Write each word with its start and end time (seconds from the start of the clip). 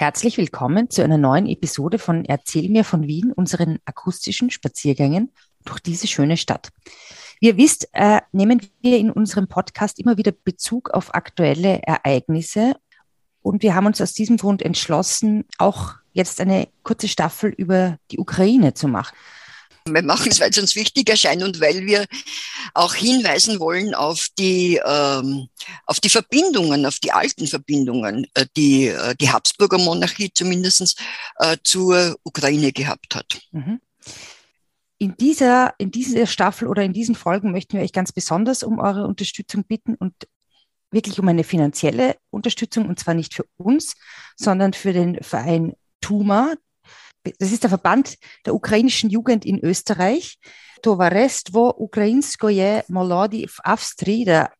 Herzlich 0.00 0.38
willkommen 0.38 0.90
zu 0.90 1.02
einer 1.02 1.18
neuen 1.18 1.46
Episode 1.48 1.98
von 1.98 2.24
Erzähl 2.24 2.68
mir 2.68 2.84
von 2.84 3.08
Wien, 3.08 3.32
unseren 3.32 3.80
akustischen 3.84 4.48
Spaziergängen 4.48 5.32
durch 5.64 5.80
diese 5.80 6.06
schöne 6.06 6.36
Stadt. 6.36 6.68
Wie 7.40 7.48
ihr 7.48 7.56
wisst, 7.56 7.88
äh, 7.94 8.20
nehmen 8.30 8.60
wir 8.80 8.96
in 8.96 9.10
unserem 9.10 9.48
Podcast 9.48 9.98
immer 9.98 10.16
wieder 10.16 10.30
Bezug 10.30 10.90
auf 10.90 11.16
aktuelle 11.16 11.82
Ereignisse. 11.82 12.76
Und 13.42 13.64
wir 13.64 13.74
haben 13.74 13.86
uns 13.86 14.00
aus 14.00 14.12
diesem 14.12 14.36
Grund 14.36 14.62
entschlossen, 14.62 15.46
auch 15.58 15.94
jetzt 16.12 16.40
eine 16.40 16.68
kurze 16.84 17.08
Staffel 17.08 17.50
über 17.50 17.98
die 18.12 18.20
Ukraine 18.20 18.74
zu 18.74 18.86
machen. 18.86 19.16
Wir 19.92 20.02
machen 20.02 20.30
es, 20.30 20.40
weil 20.40 20.50
es 20.50 20.58
uns 20.58 20.76
wichtig 20.76 21.08
erscheint 21.08 21.42
und 21.42 21.60
weil 21.60 21.86
wir 21.86 22.06
auch 22.74 22.94
hinweisen 22.94 23.60
wollen 23.60 23.94
auf 23.94 24.28
die, 24.38 24.80
ähm, 24.84 25.48
auf 25.86 26.00
die 26.00 26.08
Verbindungen, 26.08 26.86
auf 26.86 26.98
die 26.98 27.12
alten 27.12 27.46
Verbindungen, 27.46 28.26
äh, 28.34 28.46
die 28.56 28.88
äh, 28.88 29.14
die 29.16 29.30
Habsburger 29.30 29.78
Monarchie 29.78 30.30
zumindest 30.32 31.00
äh, 31.36 31.56
zur 31.62 32.16
Ukraine 32.22 32.72
gehabt 32.72 33.14
hat. 33.14 33.40
Mhm. 33.52 33.80
In 34.98 35.16
dieser, 35.16 35.74
in 35.78 35.92
dieser 35.92 36.26
Staffel 36.26 36.66
oder 36.66 36.82
in 36.82 36.92
diesen 36.92 37.14
Folgen 37.14 37.52
möchten 37.52 37.76
wir 37.76 37.84
euch 37.84 37.92
ganz 37.92 38.10
besonders 38.10 38.64
um 38.64 38.80
eure 38.80 39.06
Unterstützung 39.06 39.64
bitten 39.64 39.94
und 39.94 40.12
wirklich 40.90 41.20
um 41.20 41.28
eine 41.28 41.44
finanzielle 41.44 42.16
Unterstützung 42.30 42.88
und 42.88 42.98
zwar 42.98 43.14
nicht 43.14 43.34
für 43.34 43.44
uns, 43.56 43.94
sondern 44.36 44.72
für 44.72 44.92
den 44.92 45.22
Verein 45.22 45.74
Tuma, 46.00 46.54
das 47.38 47.52
ist 47.52 47.62
der 47.62 47.70
Verband 47.70 48.16
der 48.46 48.54
ukrainischen 48.54 49.10
Jugend 49.10 49.44
in 49.44 49.58
Österreich, 49.58 50.38
Tovarestvo 50.82 51.74
Ukrainskoje 51.76 52.84
Molodi 52.88 53.48
v 53.48 53.60
Avstri, 53.64 54.24
der 54.24 54.52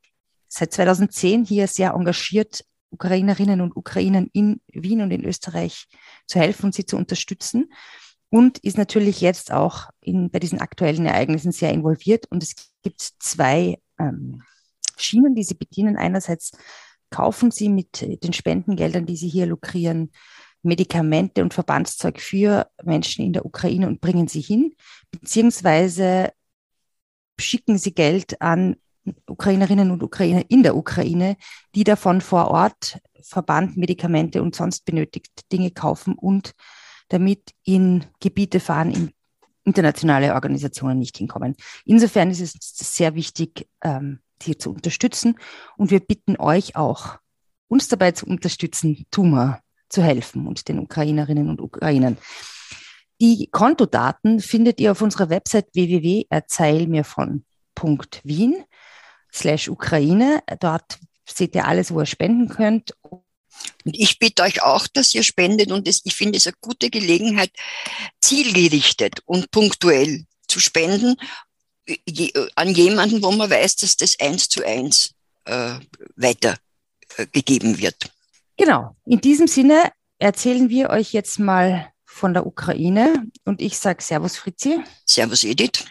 seit 0.48 0.72
2010 0.72 1.44
hier 1.44 1.66
sehr 1.68 1.92
engagiert 1.92 2.64
Ukrainerinnen 2.90 3.60
und 3.60 3.76
Ukrainern 3.76 4.28
in 4.32 4.60
Wien 4.72 5.02
und 5.02 5.10
in 5.10 5.24
Österreich 5.24 5.86
zu 6.26 6.40
helfen 6.40 6.66
und 6.66 6.74
sie 6.74 6.86
zu 6.86 6.96
unterstützen 6.96 7.70
und 8.30 8.58
ist 8.58 8.78
natürlich 8.78 9.20
jetzt 9.20 9.52
auch 9.52 9.88
in, 10.00 10.30
bei 10.30 10.38
diesen 10.38 10.60
aktuellen 10.60 11.06
Ereignissen 11.06 11.52
sehr 11.52 11.72
involviert. 11.72 12.26
Und 12.30 12.42
es 12.42 12.54
gibt 12.82 13.00
zwei 13.00 13.78
ähm, 13.98 14.42
Schienen, 14.96 15.34
die 15.34 15.44
sie 15.44 15.54
bedienen. 15.54 15.96
Einerseits 15.96 16.52
kaufen 17.10 17.50
sie 17.50 17.68
mit 17.68 18.02
den 18.22 18.32
Spendengeldern, 18.32 19.06
die 19.06 19.16
sie 19.16 19.28
hier 19.28 19.46
lukrieren, 19.46 20.12
Medikamente 20.68 21.42
und 21.42 21.54
Verbandszeug 21.54 22.20
für 22.20 22.68
Menschen 22.84 23.24
in 23.24 23.32
der 23.32 23.44
Ukraine 23.44 23.88
und 23.88 24.00
bringen 24.00 24.28
sie 24.28 24.40
hin, 24.40 24.74
beziehungsweise 25.10 26.32
schicken 27.40 27.78
sie 27.78 27.94
Geld 27.94 28.40
an 28.40 28.76
Ukrainerinnen 29.26 29.90
und 29.90 30.02
Ukrainer 30.02 30.44
in 30.48 30.62
der 30.62 30.76
Ukraine, 30.76 31.36
die 31.74 31.84
davon 31.84 32.20
vor 32.20 32.48
Ort 32.48 33.00
Verband, 33.22 33.76
Medikamente 33.76 34.42
und 34.42 34.54
sonst 34.54 34.84
benötigte 34.84 35.42
Dinge 35.50 35.70
kaufen 35.70 36.14
und 36.14 36.52
damit 37.08 37.54
in 37.64 38.04
Gebiete 38.20 38.60
fahren, 38.60 38.90
in 38.90 39.12
internationale 39.64 40.34
Organisationen 40.34 40.98
nicht 40.98 41.18
hinkommen. 41.18 41.54
Insofern 41.84 42.30
ist 42.30 42.40
es 42.40 42.54
sehr 42.60 43.14
wichtig, 43.14 43.68
ähm, 43.82 44.20
hier 44.42 44.58
zu 44.58 44.72
unterstützen. 44.72 45.36
Und 45.76 45.90
wir 45.90 46.00
bitten 46.00 46.36
euch 46.38 46.76
auch, 46.76 47.18
uns 47.68 47.88
dabei 47.88 48.12
zu 48.12 48.26
unterstützen, 48.26 49.04
Tuma 49.10 49.60
zu 49.88 50.02
helfen 50.02 50.46
und 50.46 50.68
den 50.68 50.78
Ukrainerinnen 50.78 51.48
und 51.48 51.60
Ukrainern. 51.60 52.16
Die 53.20 53.48
Kontodaten 53.50 54.38
findet 54.40 54.78
ihr 54.80 54.92
auf 54.92 55.02
unserer 55.02 55.28
Website 55.28 55.66
www.erzählmirvon.wien 55.74 58.64
slash 59.32 59.68
Ukraine. 59.68 60.40
Dort 60.60 61.00
seht 61.26 61.54
ihr 61.54 61.66
alles, 61.66 61.92
wo 61.92 62.00
ihr 62.00 62.06
spenden 62.06 62.48
könnt. 62.48 62.94
Und 63.04 63.98
ich 63.98 64.20
bitte 64.20 64.42
euch 64.42 64.62
auch, 64.62 64.86
dass 64.86 65.14
ihr 65.14 65.24
spendet 65.24 65.72
und 65.72 65.88
ich 65.88 66.14
finde 66.14 66.38
es 66.38 66.46
eine 66.46 66.54
gute 66.60 66.90
Gelegenheit, 66.90 67.50
zielgerichtet 68.20 69.20
und 69.24 69.50
punktuell 69.50 70.26
zu 70.46 70.60
spenden 70.60 71.16
an 72.54 72.68
jemanden, 72.68 73.20
wo 73.22 73.32
man 73.32 73.50
weiß, 73.50 73.76
dass 73.76 73.96
das 73.96 74.20
eins 74.20 74.48
zu 74.48 74.64
eins 74.64 75.14
äh, 75.46 75.80
weitergegeben 76.16 77.78
wird. 77.78 78.12
Genau. 78.58 78.96
In 79.06 79.20
diesem 79.20 79.46
Sinne 79.46 79.92
erzählen 80.18 80.68
wir 80.68 80.90
euch 80.90 81.12
jetzt 81.12 81.38
mal 81.38 81.92
von 82.04 82.34
der 82.34 82.44
Ukraine 82.44 83.24
und 83.44 83.62
ich 83.62 83.78
sage 83.78 84.02
Servus 84.02 84.36
Fritzi. 84.36 84.80
Servus 85.06 85.44
Edith. 85.44 85.86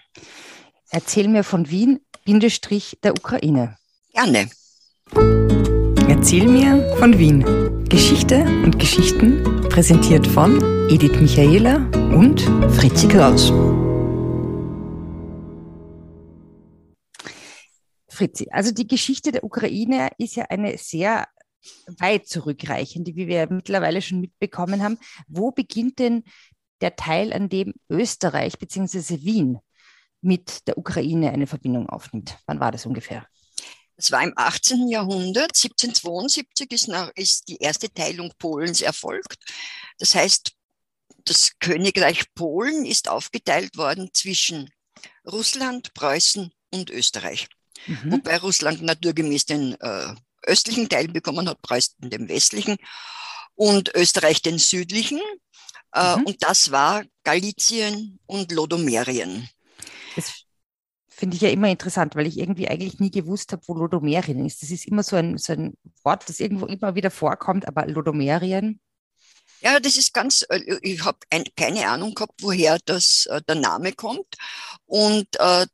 Erzähl 0.91 1.29
mir 1.29 1.43
von 1.43 1.69
Wien, 1.69 2.01
Bindestrich 2.25 2.99
der 3.01 3.13
Ukraine. 3.13 3.77
Gerne. 4.11 4.49
Erzähl 6.09 6.47
mir 6.47 6.93
von 6.99 7.17
Wien. 7.17 7.85
Geschichte 7.87 8.41
und 8.41 8.77
Geschichten 8.77 9.61
präsentiert 9.69 10.27
von 10.27 10.61
Edith 10.89 11.21
Michaela 11.21 11.77
und 12.13 12.41
Fritzi 12.75 13.07
Kraus. 13.07 13.53
Fritzi, 18.09 18.47
also 18.51 18.71
die 18.71 18.87
Geschichte 18.87 19.31
der 19.31 19.45
Ukraine 19.45 20.09
ist 20.17 20.35
ja 20.35 20.45
eine 20.49 20.77
sehr 20.77 21.27
weit 21.97 22.27
zurückreichende, 22.27 23.15
wie 23.15 23.27
wir 23.27 23.47
mittlerweile 23.49 24.01
schon 24.01 24.21
mitbekommen 24.21 24.83
haben. 24.83 24.97
Wo 25.27 25.51
beginnt 25.51 25.99
denn 25.99 26.23
der 26.81 26.95
Teil, 26.95 27.33
an 27.33 27.49
dem 27.49 27.73
Österreich 27.89 28.57
bzw. 28.59 29.21
Wien 29.21 29.59
mit 30.21 30.67
der 30.67 30.77
Ukraine 30.77 31.31
eine 31.31 31.47
Verbindung 31.47 31.89
aufnimmt? 31.89 32.37
Wann 32.45 32.59
war 32.59 32.71
das 32.71 32.85
ungefähr? 32.85 33.27
Es 33.95 34.11
war 34.11 34.21
im 34.21 34.33
18. 34.35 34.89
Jahrhundert, 34.89 35.55
1772 35.55 36.71
ist, 36.71 36.87
nach, 36.87 37.09
ist 37.15 37.47
die 37.47 37.57
erste 37.57 37.91
Teilung 37.91 38.31
Polens 38.37 38.81
erfolgt. 38.81 39.39
Das 39.97 40.13
heißt, 40.13 40.51
das 41.25 41.57
Königreich 41.59 42.33
Polen 42.35 42.85
ist 42.85 43.09
aufgeteilt 43.09 43.75
worden 43.75 44.09
zwischen 44.13 44.69
Russland, 45.25 45.93
Preußen 45.95 46.51
und 46.71 46.89
Österreich. 46.91 47.47
Mhm. 47.87 48.11
Wobei 48.11 48.37
Russland 48.37 48.81
naturgemäß 48.81 49.45
den 49.45 49.73
äh, 49.79 50.15
östlichen 50.43 50.89
Teil 50.89 51.07
bekommen 51.07 51.47
hat, 51.49 51.61
Preußen 51.61 52.09
den 52.09 52.29
westlichen 52.29 52.77
und 53.55 53.93
Österreich 53.95 54.41
den 54.41 54.59
südlichen. 54.59 55.19
Äh, 55.93 56.17
mhm. 56.17 56.25
Und 56.25 56.43
das 56.43 56.71
war 56.71 57.03
Galizien 57.23 58.19
und 58.25 58.51
Lodomerien. 58.51 59.49
Das 60.15 60.45
finde 61.09 61.35
ich 61.35 61.41
ja 61.41 61.49
immer 61.49 61.69
interessant, 61.69 62.15
weil 62.15 62.27
ich 62.27 62.37
irgendwie 62.37 62.67
eigentlich 62.67 62.99
nie 62.99 63.11
gewusst 63.11 63.51
habe, 63.51 63.63
wo 63.65 63.73
Lodomerien 63.73 64.45
ist. 64.45 64.61
Das 64.61 64.69
ist 64.69 64.85
immer 64.85 65.03
so 65.03 65.15
ein, 65.15 65.37
so 65.37 65.53
ein 65.53 65.75
Wort, 66.03 66.29
das 66.29 66.39
irgendwo 66.39 66.67
immer 66.67 66.95
wieder 66.95 67.09
vorkommt, 67.09 67.67
aber 67.67 67.87
Lodomerien. 67.87 68.79
Ja, 69.61 69.79
das 69.79 69.97
ist 69.97 70.13
ganz, 70.13 70.45
äh, 70.49 70.77
ich 70.81 71.03
habe 71.03 71.17
keine 71.55 71.89
Ahnung 71.89 72.13
gehabt, 72.13 72.41
woher 72.41 72.77
das, 72.85 73.25
äh, 73.31 73.41
der 73.47 73.55
Name 73.55 73.93
kommt. 73.93 74.35
Und 74.85 75.27
äh, 75.39 75.65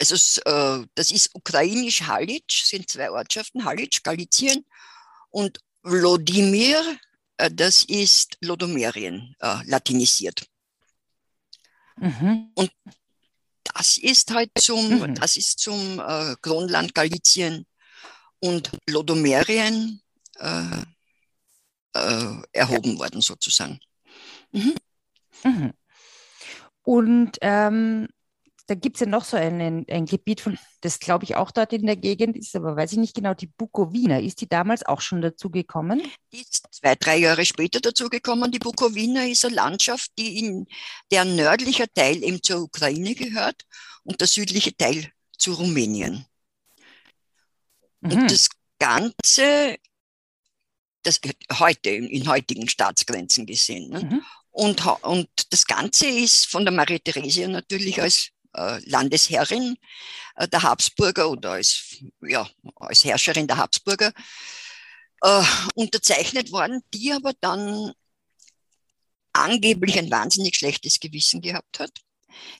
also 0.00 0.40
äh, 0.46 0.86
das 0.94 1.10
ist 1.10 1.34
ukrainisch 1.34 2.02
Halic, 2.02 2.44
sind 2.50 2.88
zwei 2.88 3.10
Ortschaften, 3.10 3.64
Halic, 3.64 4.02
Galizien 4.02 4.64
und 5.30 5.60
Wlodimir, 5.82 6.98
äh, 7.36 7.50
das 7.50 7.84
ist 7.84 8.36
Lodomerien, 8.40 9.34
äh, 9.40 9.62
latinisiert. 9.66 10.46
Mhm. 11.96 12.50
Und 12.54 12.72
das 13.74 13.98
ist 13.98 14.30
halt 14.30 14.50
zum, 14.58 15.00
mhm. 15.00 15.14
das 15.14 15.36
ist 15.36 15.58
zum 15.58 16.00
äh, 16.00 16.34
Kronland 16.40 16.94
Galizien 16.94 17.66
und 18.40 18.70
Lodomerien 18.88 20.00
äh, 20.38 20.82
äh, 21.92 22.42
erhoben 22.52 22.98
worden 22.98 23.20
sozusagen. 23.20 23.80
Mhm. 24.52 24.74
mhm. 25.44 25.72
Und 26.82 27.36
ähm, 27.42 28.08
da 28.70 28.76
gibt 28.76 28.96
es 28.96 29.00
ja 29.00 29.06
noch 29.06 29.24
so 29.24 29.36
ein, 29.36 29.84
ein 29.90 30.06
Gebiet, 30.06 30.40
von, 30.40 30.56
das 30.80 31.00
glaube 31.00 31.24
ich 31.24 31.34
auch 31.34 31.50
dort 31.50 31.72
in 31.72 31.86
der 31.86 31.96
Gegend 31.96 32.36
ist, 32.36 32.54
aber 32.54 32.76
weiß 32.76 32.92
ich 32.92 32.98
nicht 32.98 33.16
genau, 33.16 33.34
die 33.34 33.48
Bukowina. 33.48 34.20
Ist 34.20 34.40
die 34.42 34.48
damals 34.48 34.86
auch 34.86 35.00
schon 35.00 35.20
dazugekommen? 35.20 36.00
Die 36.32 36.42
ist 36.42 36.68
zwei, 36.70 36.94
drei 36.94 37.16
Jahre 37.16 37.44
später 37.44 37.80
dazugekommen. 37.80 38.52
Die 38.52 38.60
Bukowina 38.60 39.24
ist 39.24 39.44
eine 39.44 39.56
Landschaft, 39.56 40.12
die 40.16 40.38
in 40.38 40.66
der 41.10 41.24
nördliche 41.24 41.92
Teil 41.92 42.22
eben 42.22 42.40
zur 42.44 42.62
Ukraine 42.62 43.16
gehört 43.16 43.64
und 44.04 44.20
der 44.20 44.28
südliche 44.28 44.76
Teil 44.76 45.10
zu 45.36 45.54
Rumänien. 45.54 46.26
Mhm. 48.02 48.12
Und 48.12 48.30
das 48.30 48.50
Ganze, 48.78 49.78
das 51.02 51.20
heute, 51.58 51.90
in 51.90 52.28
heutigen 52.28 52.68
Staatsgrenzen 52.68 53.46
gesehen. 53.46 53.90
Ne? 53.90 54.00
Mhm. 54.04 54.22
Und, 54.52 54.86
und 55.02 55.28
das 55.50 55.66
Ganze 55.66 56.06
ist 56.06 56.46
von 56.46 56.64
der 56.64 56.72
Maria 56.72 56.98
Theresia 56.98 57.48
natürlich 57.48 58.00
als 58.00 58.30
Landesherrin 58.52 59.76
äh, 60.36 60.48
der 60.48 60.62
Habsburger 60.62 61.30
oder 61.30 61.52
als, 61.52 61.96
ja, 62.20 62.48
als 62.76 63.04
Herrscherin 63.04 63.46
der 63.46 63.58
Habsburger 63.58 64.12
äh, 65.22 65.42
unterzeichnet 65.74 66.52
worden, 66.52 66.82
die 66.92 67.12
aber 67.12 67.32
dann 67.40 67.92
angeblich 69.32 69.98
ein 69.98 70.10
wahnsinnig 70.10 70.56
schlechtes 70.56 71.00
Gewissen 71.00 71.40
gehabt 71.40 71.78
hat, 71.78 71.92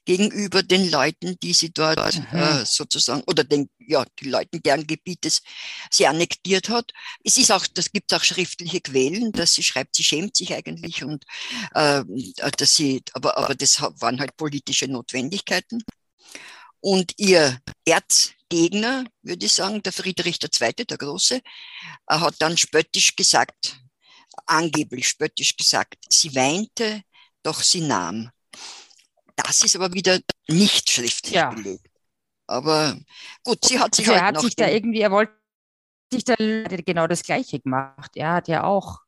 gegenüber 0.05 0.63
den 0.63 0.91
Leuten, 0.91 1.39
die 1.43 1.53
sie 1.53 1.73
dort 1.73 2.17
mhm. 2.17 2.39
äh, 2.39 2.65
sozusagen, 2.65 3.23
oder 3.27 3.45
den, 3.45 3.69
ja, 3.79 4.05
die 4.19 4.29
Leuten, 4.29 4.63
deren 4.63 4.87
Gebiet 4.87 5.27
es 5.27 5.43
sie 5.91 6.07
annektiert 6.07 6.69
hat. 6.69 6.93
Es 7.25 7.37
ist 7.39 7.53
auch, 7.53 7.67
das 7.67 7.93
gibt 7.93 8.13
auch 8.15 8.23
schriftliche 8.23 8.81
Quellen, 8.81 9.33
dass 9.33 9.55
sie 9.55 9.63
schreibt, 9.63 9.97
sie 9.97 10.05
schämt 10.05 10.37
sich 10.37 10.55
eigentlich 10.55 11.05
und 11.05 11.25
äh, 11.75 12.03
dass 12.57 12.75
sie, 12.75 13.03
aber, 13.13 13.37
aber 13.37 13.55
das 13.55 13.81
waren 13.81 14.21
halt 14.21 14.37
politische 14.37 14.89
Notwendigkeiten. 14.89 15.83
Und 16.81 17.13
ihr 17.19 17.61
Erzgegner, 17.85 19.05
würde 19.23 19.47
ich 19.47 19.53
sagen, 19.53 19.83
der 19.83 19.93
Friedrich 19.93 20.39
II., 20.43 20.73
der 20.87 20.97
Große, 20.97 21.41
hat 22.09 22.35
dann 22.39 22.57
spöttisch 22.57 23.15
gesagt, 23.17 23.77
angeblich 24.47 25.09
spöttisch 25.09 25.57
gesagt, 25.57 25.97
sie 26.09 26.35
weinte, 26.35 27.03
doch 27.43 27.63
sie 27.63 27.83
nahm. 27.83 28.31
Das 29.45 29.63
ist 29.63 29.77
aber 29.77 29.93
wieder 29.93 30.21
nicht 30.49 30.91
schriftlich 30.91 31.35
ja. 31.35 31.51
belegt. 31.51 31.87
Aber 32.47 32.99
gut, 33.45 33.65
sie 33.65 33.79
hat 33.79 33.95
sich 33.95 34.09
also 34.09 34.21
halt 34.21 34.35
er 34.35 34.39
hat 34.39 34.45
sich 34.45 34.57
da 34.57 34.69
irgendwie, 34.69 35.01
er 35.01 35.11
wollte 35.11 35.33
sich 36.13 36.25
da 36.25 36.35
genau 36.37 37.07
das 37.07 37.23
Gleiche 37.23 37.61
gemacht. 37.61 38.11
Er 38.17 38.33
hat 38.33 38.49
ja 38.49 38.65
auch 38.65 39.01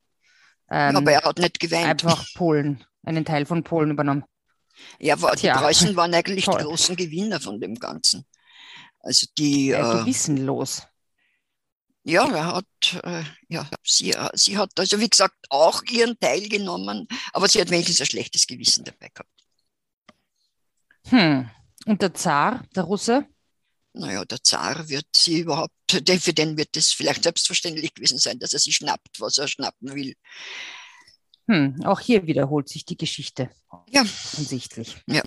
ähm, 0.72 0.96
aber 0.96 1.12
er 1.12 1.22
hat 1.22 1.38
nicht 1.38 1.60
geweint. 1.60 1.86
einfach 1.86 2.24
Polen, 2.34 2.82
einen 3.02 3.26
Teil 3.26 3.44
von 3.44 3.62
Polen 3.62 3.90
übernommen. 3.90 4.24
Ja, 4.98 5.16
die 5.16 5.36
Tja. 5.36 5.58
Preußen 5.58 5.94
waren 5.96 6.14
eigentlich 6.14 6.46
Toll. 6.46 6.58
die 6.58 6.64
großen 6.64 6.96
Gewinner 6.96 7.40
von 7.40 7.60
dem 7.60 7.74
Ganzen. 7.74 8.24
Also 9.00 9.26
die. 9.36 9.66
Ja, 9.66 9.96
äh, 9.96 9.98
gewissenlos. 10.00 10.82
Ja, 12.04 12.26
er 12.26 12.54
hat, 12.56 13.00
äh, 13.04 13.22
ja, 13.48 13.68
sie, 13.84 14.14
sie 14.32 14.58
hat 14.58 14.70
also 14.76 14.98
wie 14.98 15.08
gesagt 15.08 15.36
auch 15.50 15.82
ihren 15.84 16.18
Teil 16.18 16.48
genommen, 16.48 17.06
aber 17.32 17.48
sie 17.48 17.60
hat 17.60 17.70
wenigstens 17.70 18.00
ein 18.00 18.06
schlechtes 18.06 18.46
Gewissen 18.46 18.82
dabei 18.84 19.08
gehabt. 19.14 19.41
Hm. 21.08 21.50
Und 21.86 22.02
der 22.02 22.14
Zar, 22.14 22.64
der 22.74 22.84
Russe? 22.84 23.26
Naja, 23.94 24.24
der 24.24 24.42
Zar 24.42 24.88
wird 24.88 25.06
sie 25.14 25.40
überhaupt, 25.40 25.74
für 25.90 26.00
den 26.00 26.56
wird 26.56 26.76
es 26.76 26.92
vielleicht 26.92 27.24
selbstverständlich 27.24 27.92
gewesen 27.94 28.18
sein, 28.18 28.38
dass 28.38 28.52
er 28.52 28.58
sie 28.58 28.72
schnappt, 28.72 29.20
was 29.20 29.38
er 29.38 29.48
schnappen 29.48 29.94
will. 29.94 30.14
Hm, 31.48 31.82
auch 31.84 32.00
hier 32.00 32.26
wiederholt 32.26 32.68
sich 32.68 32.84
die 32.84 32.96
Geschichte. 32.96 33.50
Ja. 33.88 34.02
Offensichtlich. 34.02 35.02
Ja. 35.06 35.22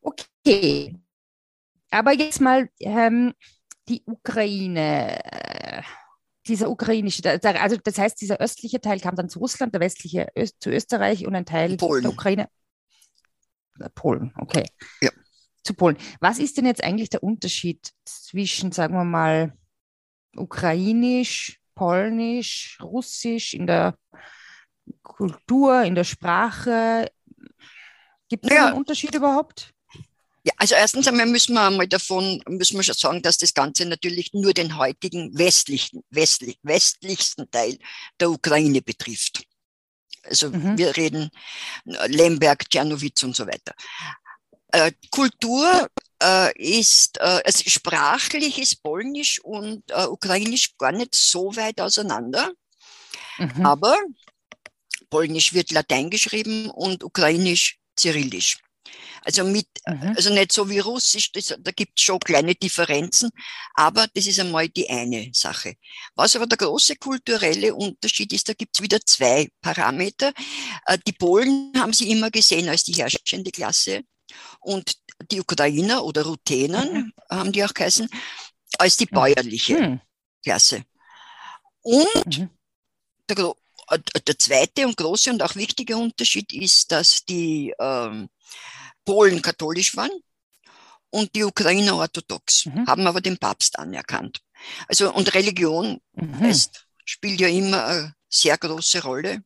Okay. 0.00 0.96
Aber 1.90 2.12
jetzt 2.12 2.40
mal 2.40 2.70
ähm, 2.80 3.34
die 3.88 4.02
Ukraine. 4.06 5.22
Äh, 5.24 5.82
dieser 6.46 6.70
ukrainische, 6.70 7.22
also 7.42 7.76
das 7.76 7.98
heißt, 7.98 8.18
dieser 8.22 8.40
östliche 8.40 8.80
Teil 8.80 9.00
kam 9.00 9.14
dann 9.16 9.28
zu 9.28 9.38
Russland, 9.38 9.74
der 9.74 9.82
westliche 9.82 10.28
zu 10.58 10.70
Österreich 10.70 11.26
und 11.26 11.34
ein 11.34 11.44
Teil 11.44 11.76
Polen. 11.76 12.02
der 12.02 12.12
Ukraine. 12.12 12.48
Äh, 13.80 13.90
Polen, 13.90 14.32
okay. 14.36 14.64
Ja. 15.00 15.10
Zu 15.64 15.74
Polen. 15.74 15.96
Was 16.20 16.38
ist 16.38 16.56
denn 16.56 16.66
jetzt 16.66 16.82
eigentlich 16.82 17.10
der 17.10 17.22
Unterschied 17.22 17.92
zwischen, 18.04 18.72
sagen 18.72 18.94
wir 18.94 19.04
mal, 19.04 19.52
ukrainisch, 20.36 21.60
polnisch, 21.74 22.78
russisch 22.82 23.54
in 23.54 23.66
der 23.66 23.96
Kultur, 25.02 25.82
in 25.82 25.94
der 25.94 26.04
Sprache? 26.04 27.10
Gibt 28.28 28.46
es 28.46 28.52
ja. 28.52 28.66
einen 28.66 28.76
Unterschied 28.76 29.14
überhaupt? 29.14 29.72
Ja, 30.44 30.54
also 30.56 30.76
erstens 30.76 31.06
einmal 31.08 31.26
müssen 31.26 31.54
wir 31.54 31.66
einmal 31.66 31.88
davon, 31.88 32.42
müssen 32.48 32.76
wir 32.76 32.82
schon 32.82 32.94
sagen, 32.94 33.22
dass 33.22 33.36
das 33.36 33.52
Ganze 33.52 33.84
natürlich 33.84 34.32
nur 34.32 34.54
den 34.54 34.78
heutigen 34.78 35.36
westlichen, 35.36 36.02
westlich, 36.10 36.58
westlichsten 36.62 37.50
Teil 37.50 37.76
der 38.18 38.30
Ukraine 38.30 38.80
betrifft. 38.80 39.44
Also 40.28 40.50
mhm. 40.50 40.76
wir 40.78 40.96
reden 40.96 41.30
äh, 41.86 42.06
Lemberg, 42.08 42.68
Tschernowitz 42.68 43.22
und 43.22 43.34
so 43.34 43.46
weiter. 43.46 43.74
Äh, 44.72 44.92
Kultur 45.10 45.88
äh, 46.22 46.52
ist, 46.58 47.18
äh, 47.18 47.40
also 47.44 47.68
sprachlich 47.68 48.58
ist 48.58 48.82
Polnisch 48.82 49.40
und 49.40 49.82
Ukrainisch 49.92 50.76
gar 50.76 50.92
nicht 50.92 51.14
so 51.14 51.54
weit 51.56 51.80
auseinander. 51.80 52.52
Mhm. 53.38 53.64
Aber 53.64 53.96
Polnisch 55.10 55.54
wird 55.54 55.72
Latein 55.72 56.10
geschrieben 56.10 56.70
und 56.70 57.02
Ukrainisch 57.02 57.78
Cyrillisch. 57.98 58.58
Also 59.24 59.44
mit, 59.44 59.66
mhm. 59.86 60.14
also 60.16 60.32
nicht 60.32 60.52
so 60.52 60.68
wie 60.68 60.78
Russisch, 60.78 61.32
das, 61.32 61.54
da 61.58 61.70
gibt 61.70 61.98
es 61.98 62.04
schon 62.04 62.20
kleine 62.20 62.54
Differenzen, 62.54 63.30
aber 63.74 64.06
das 64.14 64.26
ist 64.26 64.40
einmal 64.40 64.68
die 64.68 64.88
eine 64.88 65.30
Sache. 65.32 65.74
Was 66.14 66.36
aber 66.36 66.46
der 66.46 66.58
große 66.58 66.96
kulturelle 66.96 67.74
Unterschied 67.74 68.32
ist, 68.32 68.48
da 68.48 68.54
gibt 68.54 68.76
es 68.76 68.82
wieder 68.82 69.00
zwei 69.04 69.48
Parameter. 69.60 70.32
Äh, 70.86 70.98
die 71.06 71.12
Polen 71.12 71.72
haben 71.76 71.92
sie 71.92 72.10
immer 72.10 72.30
gesehen 72.30 72.68
als 72.68 72.84
die 72.84 72.94
herrschende 72.94 73.50
Klasse 73.50 74.02
und 74.60 74.96
die 75.30 75.40
Ukrainer 75.40 76.04
oder 76.04 76.24
Ruthenen 76.24 76.92
mhm. 76.92 77.12
haben 77.30 77.52
die 77.52 77.64
auch 77.64 77.74
geheißen, 77.74 78.08
als 78.78 78.96
die 78.96 79.06
mhm. 79.10 79.14
bäuerliche 79.14 79.80
mhm. 79.80 80.00
Klasse. 80.42 80.84
Und 81.82 82.38
mhm. 82.38 82.50
der, 83.28 83.54
äh, 83.88 83.98
der 84.26 84.38
zweite 84.38 84.86
und 84.86 84.96
große 84.96 85.30
und 85.30 85.42
auch 85.42 85.56
wichtige 85.56 85.96
Unterschied 85.96 86.52
ist, 86.52 86.92
dass 86.92 87.24
die 87.24 87.74
ähm, 87.78 88.28
Polen 89.08 89.40
katholisch 89.40 89.96
waren 89.96 90.10
und 91.08 91.34
die 91.34 91.42
Ukrainer 91.42 91.96
orthodox, 91.96 92.66
mhm. 92.66 92.86
haben 92.86 93.06
aber 93.06 93.22
den 93.22 93.38
Papst 93.38 93.78
anerkannt. 93.78 94.40
Also 94.86 95.14
und 95.14 95.34
Religion 95.34 95.98
mhm. 96.12 96.40
heißt, 96.40 96.86
spielt 97.06 97.40
ja 97.40 97.48
immer 97.48 97.86
eine 97.86 98.14
sehr 98.28 98.58
große 98.58 99.02
Rolle. 99.02 99.42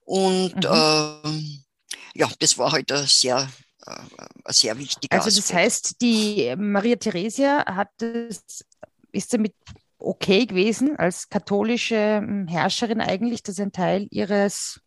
Und 0.00 0.56
mhm. 0.56 0.62
äh, 0.64 2.18
ja, 2.18 2.28
das 2.40 2.58
war 2.58 2.72
halt 2.72 2.90
ein 2.90 3.06
sehr, 3.06 3.48
äh, 3.86 4.00
ein 4.44 4.52
sehr 4.52 4.76
wichtiger 4.76 5.16
Also 5.16 5.30
das 5.30 5.38
Aspekt. 5.38 5.60
heißt, 5.60 6.00
die 6.00 6.52
Maria 6.56 6.96
Theresia 6.96 7.64
hat 7.64 8.02
es, 8.02 8.64
ist 9.12 9.32
damit 9.32 9.54
okay 9.96 10.44
gewesen 10.46 10.96
als 10.96 11.28
katholische 11.28 12.16
hm, 12.16 12.48
Herrscherin 12.48 13.00
eigentlich, 13.00 13.44
dass 13.44 13.60
ein 13.60 13.70
Teil 13.70 14.08
ihres 14.10 14.80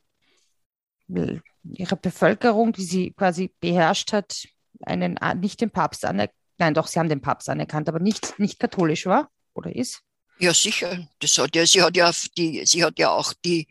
ihrer 1.71 1.95
Bevölkerung, 1.95 2.73
die 2.73 2.85
sie 2.85 3.11
quasi 3.11 3.53
beherrscht 3.59 4.13
hat, 4.13 4.47
einen, 4.81 5.17
nicht 5.39 5.61
den 5.61 5.71
Papst 5.71 6.05
anerkannt, 6.05 6.35
nein, 6.57 6.73
doch, 6.73 6.87
sie 6.87 6.99
haben 6.99 7.09
den 7.09 7.21
Papst 7.21 7.49
anerkannt, 7.49 7.89
aber 7.89 7.99
nicht, 7.99 8.39
nicht 8.39 8.59
katholisch 8.59 9.05
war 9.05 9.29
oder 9.53 9.75
ist? 9.75 10.01
Ja, 10.39 10.53
sicher. 10.53 11.07
Das 11.19 11.37
hat 11.37 11.55
ja, 11.55 11.65
sie 11.65 11.81
hat 11.81 11.95
ja 11.95 12.11
die, 12.37 12.65
sie 12.65 12.83
hat 12.83 12.99
ja 12.99 13.09
auch 13.09 13.33
die, 13.45 13.67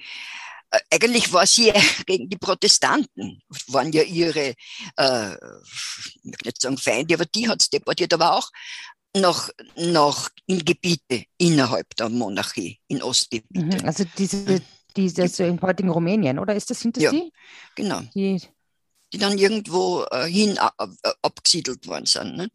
äh, 0.70 0.80
eigentlich 0.90 1.32
war 1.32 1.46
sie 1.46 1.72
gegen 2.06 2.28
die 2.28 2.38
Protestanten, 2.38 3.42
waren 3.68 3.92
ja 3.92 4.02
ihre, 4.02 4.54
äh, 4.96 5.34
ich 5.34 6.24
möchte 6.24 6.46
nicht 6.46 6.60
sagen 6.60 6.78
Feinde, 6.78 7.14
aber 7.14 7.26
die 7.26 7.48
hat 7.48 7.60
es 7.60 7.70
deportiert, 7.70 8.12
aber 8.14 8.34
auch 8.34 8.50
noch, 9.16 9.50
noch 9.76 10.28
in 10.46 10.64
Gebiete 10.64 11.24
innerhalb 11.38 11.94
der 11.96 12.08
Monarchie, 12.08 12.80
in 12.88 13.02
Ostgebiete. 13.02 13.78
Mhm, 13.78 13.86
also 13.86 14.04
diese 14.18 14.60
die 14.96 15.06
jetzt 15.06 15.40
im 15.40 15.60
heutigen 15.60 15.90
Rumänien, 15.90 16.38
oder 16.38 16.54
ist 16.54 16.70
das, 16.70 16.80
sind 16.80 16.96
das 16.96 17.04
ja, 17.04 17.10
die? 17.10 17.32
Genau. 17.74 18.00
Die, 18.14 18.40
die 19.12 19.18
dann 19.18 19.38
irgendwo 19.38 20.04
äh, 20.10 20.26
hin 20.26 20.58
ab, 20.58 20.74
abgesiedelt 21.22 21.86
worden 21.86 22.06
sind. 22.06 22.36
Ne? 22.36 22.48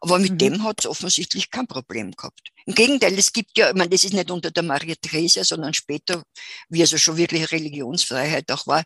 Aber 0.00 0.18
mit 0.18 0.32
mhm. 0.32 0.38
dem 0.38 0.64
hat 0.64 0.80
es 0.80 0.86
offensichtlich 0.86 1.50
kein 1.50 1.66
Problem 1.66 2.12
gehabt. 2.12 2.50
Im 2.64 2.74
Gegenteil, 2.74 3.12
es 3.18 3.32
gibt 3.32 3.58
ja, 3.58 3.68
ich 3.68 3.74
meine, 3.74 3.90
das 3.90 4.04
ist 4.04 4.14
nicht 4.14 4.30
unter 4.30 4.50
der 4.50 4.62
Maria 4.62 4.94
Theresia, 4.94 5.44
sondern 5.44 5.74
später, 5.74 6.22
wie 6.68 6.80
also 6.80 6.96
schon 6.96 7.16
wirklich 7.16 7.52
Religionsfreiheit 7.52 8.50
auch 8.50 8.66
war, 8.66 8.84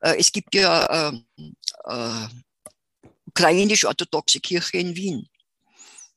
äh, 0.00 0.16
es 0.18 0.32
gibt 0.32 0.54
ja 0.54 1.10
äh, 1.10 1.20
äh, 1.84 2.28
ukrainisch-orthodoxe 3.26 4.40
Kirche 4.40 4.78
in 4.78 4.96
Wien. 4.96 5.28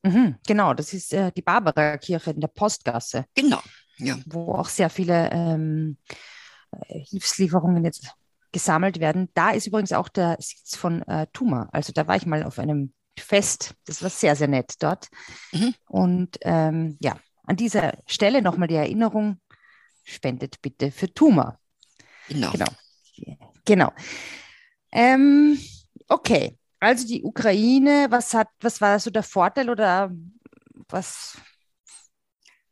Mhm, 0.03 0.37
genau, 0.47 0.73
das 0.73 0.93
ist 0.93 1.13
äh, 1.13 1.31
die 1.31 1.43
Barbara-Kirche 1.43 2.31
in 2.31 2.41
der 2.41 2.47
Postgasse. 2.47 3.25
Genau 3.35 3.61
ja. 4.05 4.17
wo 4.25 4.53
auch 4.53 4.69
sehr 4.69 4.89
viele 4.89 5.29
ähm, 5.31 5.97
äh, 6.71 6.99
Hilfslieferungen 7.09 7.83
jetzt 7.83 8.13
gesammelt 8.51 8.99
werden. 8.99 9.29
Da 9.33 9.51
ist 9.51 9.67
übrigens 9.67 9.93
auch 9.93 10.09
der 10.09 10.37
Sitz 10.39 10.75
von 10.75 11.01
äh, 11.03 11.27
Tuma. 11.33 11.69
Also 11.71 11.93
da 11.93 12.07
war 12.07 12.15
ich 12.15 12.25
mal 12.25 12.43
auf 12.43 12.59
einem 12.59 12.93
Fest. 13.17 13.75
Das 13.85 14.01
war 14.01 14.09
sehr, 14.09 14.35
sehr 14.35 14.47
nett 14.47 14.75
dort. 14.79 15.09
Mhm. 15.51 15.73
Und 15.87 16.37
ähm, 16.41 16.97
ja, 16.99 17.17
an 17.43 17.55
dieser 17.55 17.97
Stelle 18.07 18.41
nochmal 18.41 18.67
die 18.67 18.75
Erinnerung, 18.75 19.39
spendet 20.03 20.61
bitte 20.61 20.91
für 20.91 21.13
Tuma. 21.13 21.59
Genau. 22.27 22.51
Genau. 22.51 23.53
genau. 23.65 23.93
Ähm, 24.91 25.57
okay, 26.07 26.57
also 26.79 27.07
die 27.07 27.23
Ukraine, 27.23 28.07
was 28.09 28.33
hat, 28.33 28.49
was 28.59 28.81
war 28.81 28.99
so 28.99 29.11
der 29.11 29.23
Vorteil 29.23 29.69
oder 29.69 30.11
was 30.89 31.37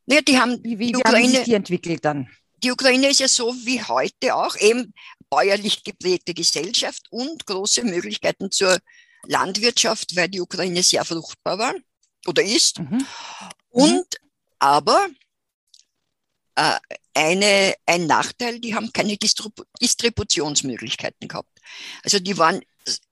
ja, 0.09 0.21
die 0.21 0.39
haben 0.39 0.63
wie, 0.63 0.79
wie, 0.79 0.87
die 0.87 0.97
Ukraine, 0.97 1.27
haben 1.27 1.35
sich 1.35 1.43
die 1.43 1.53
entwickelt 1.53 2.05
dann? 2.05 2.29
Die 2.63 2.71
Ukraine 2.71 3.09
ist 3.09 3.19
ja 3.19 3.27
so 3.27 3.53
wie 3.63 3.81
heute 3.81 4.35
auch 4.35 4.55
eben 4.57 4.93
bäuerlich 5.29 5.83
geprägte 5.83 6.33
Gesellschaft 6.33 7.03
und 7.09 7.45
große 7.45 7.83
Möglichkeiten 7.83 8.51
zur 8.51 8.77
Landwirtschaft, 9.27 10.15
weil 10.15 10.29
die 10.29 10.41
Ukraine 10.41 10.83
sehr 10.83 11.05
fruchtbar 11.05 11.57
war 11.57 11.75
oder 12.25 12.43
ist. 12.43 12.79
Mhm. 12.79 13.05
Und 13.69 13.93
mhm. 13.93 14.29
aber 14.59 15.07
äh, 16.55 16.79
eine, 17.13 17.75
ein 17.85 18.07
Nachteil, 18.07 18.59
die 18.59 18.75
haben 18.75 18.91
keine 18.91 19.17
Distribu 19.17 19.63
Distributionsmöglichkeiten 19.81 21.27
gehabt. 21.27 21.59
Also 22.03 22.19
die 22.19 22.37
waren 22.37 22.61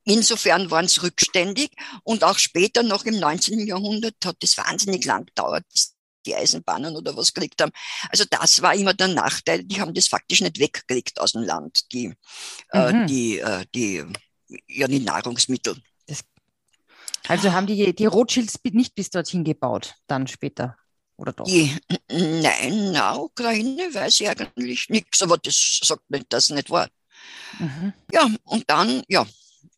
insofern 0.04 0.72
waren 0.72 0.88
sie 0.88 1.02
rückständig 1.02 1.72
und 2.04 2.24
auch 2.24 2.38
später 2.38 2.84
noch 2.84 3.06
im 3.06 3.20
19. 3.20 3.68
Jahrhundert 3.68 4.16
hat 4.26 4.38
es 4.42 4.58
wahnsinnig 4.58 5.06
lang 5.06 5.26
gedauert, 5.26 5.66
bis 5.72 5.97
die 6.28 6.36
Eisenbahnen 6.36 6.96
oder 6.96 7.16
was 7.16 7.34
gekriegt 7.34 7.62
haben. 7.62 7.72
Also 8.10 8.26
das 8.30 8.62
war 8.62 8.76
immer 8.76 8.94
der 8.94 9.08
Nachteil. 9.08 9.64
Die 9.64 9.80
haben 9.82 9.94
das 9.94 10.08
faktisch 10.08 10.42
nicht 10.42 10.60
weggekriegt 10.60 11.20
aus 11.20 11.32
dem 11.32 11.44
Land, 11.44 11.92
die, 11.92 12.14
äh, 12.74 12.94
mhm. 12.94 13.02
äh, 13.02 13.06
die, 13.08 13.40
äh, 13.40 13.66
die, 13.74 14.06
ja, 14.68 14.88
die 14.88 15.00
Nahrungsmittel. 15.00 15.76
Das, 16.06 16.24
also 17.28 17.52
haben 17.52 17.68
die, 17.68 17.96
die 17.96 18.06
Rothschilds 18.06 18.60
nicht 18.72 18.96
bis 18.96 19.10
dorthin 19.10 19.44
gebaut, 19.44 19.96
dann 20.08 20.28
später? 20.28 20.78
Oder 21.18 21.34
doch? 21.34 21.46
Die, 21.46 21.76
nein, 22.10 22.92
na, 22.92 23.16
Ukraine 23.16 23.92
weiß 23.92 24.22
ich 24.22 24.30
eigentlich 24.30 24.88
nichts, 24.90 25.22
aber 25.24 25.38
das 25.38 25.80
sagt 25.84 26.10
nicht, 26.10 26.32
dass 26.32 26.46
es 26.46 26.50
nicht 26.52 26.70
war. 26.70 26.90
Mhm. 27.58 27.94
Ja, 28.12 28.30
und 28.44 28.64
dann, 28.68 29.02
ja, 29.08 29.26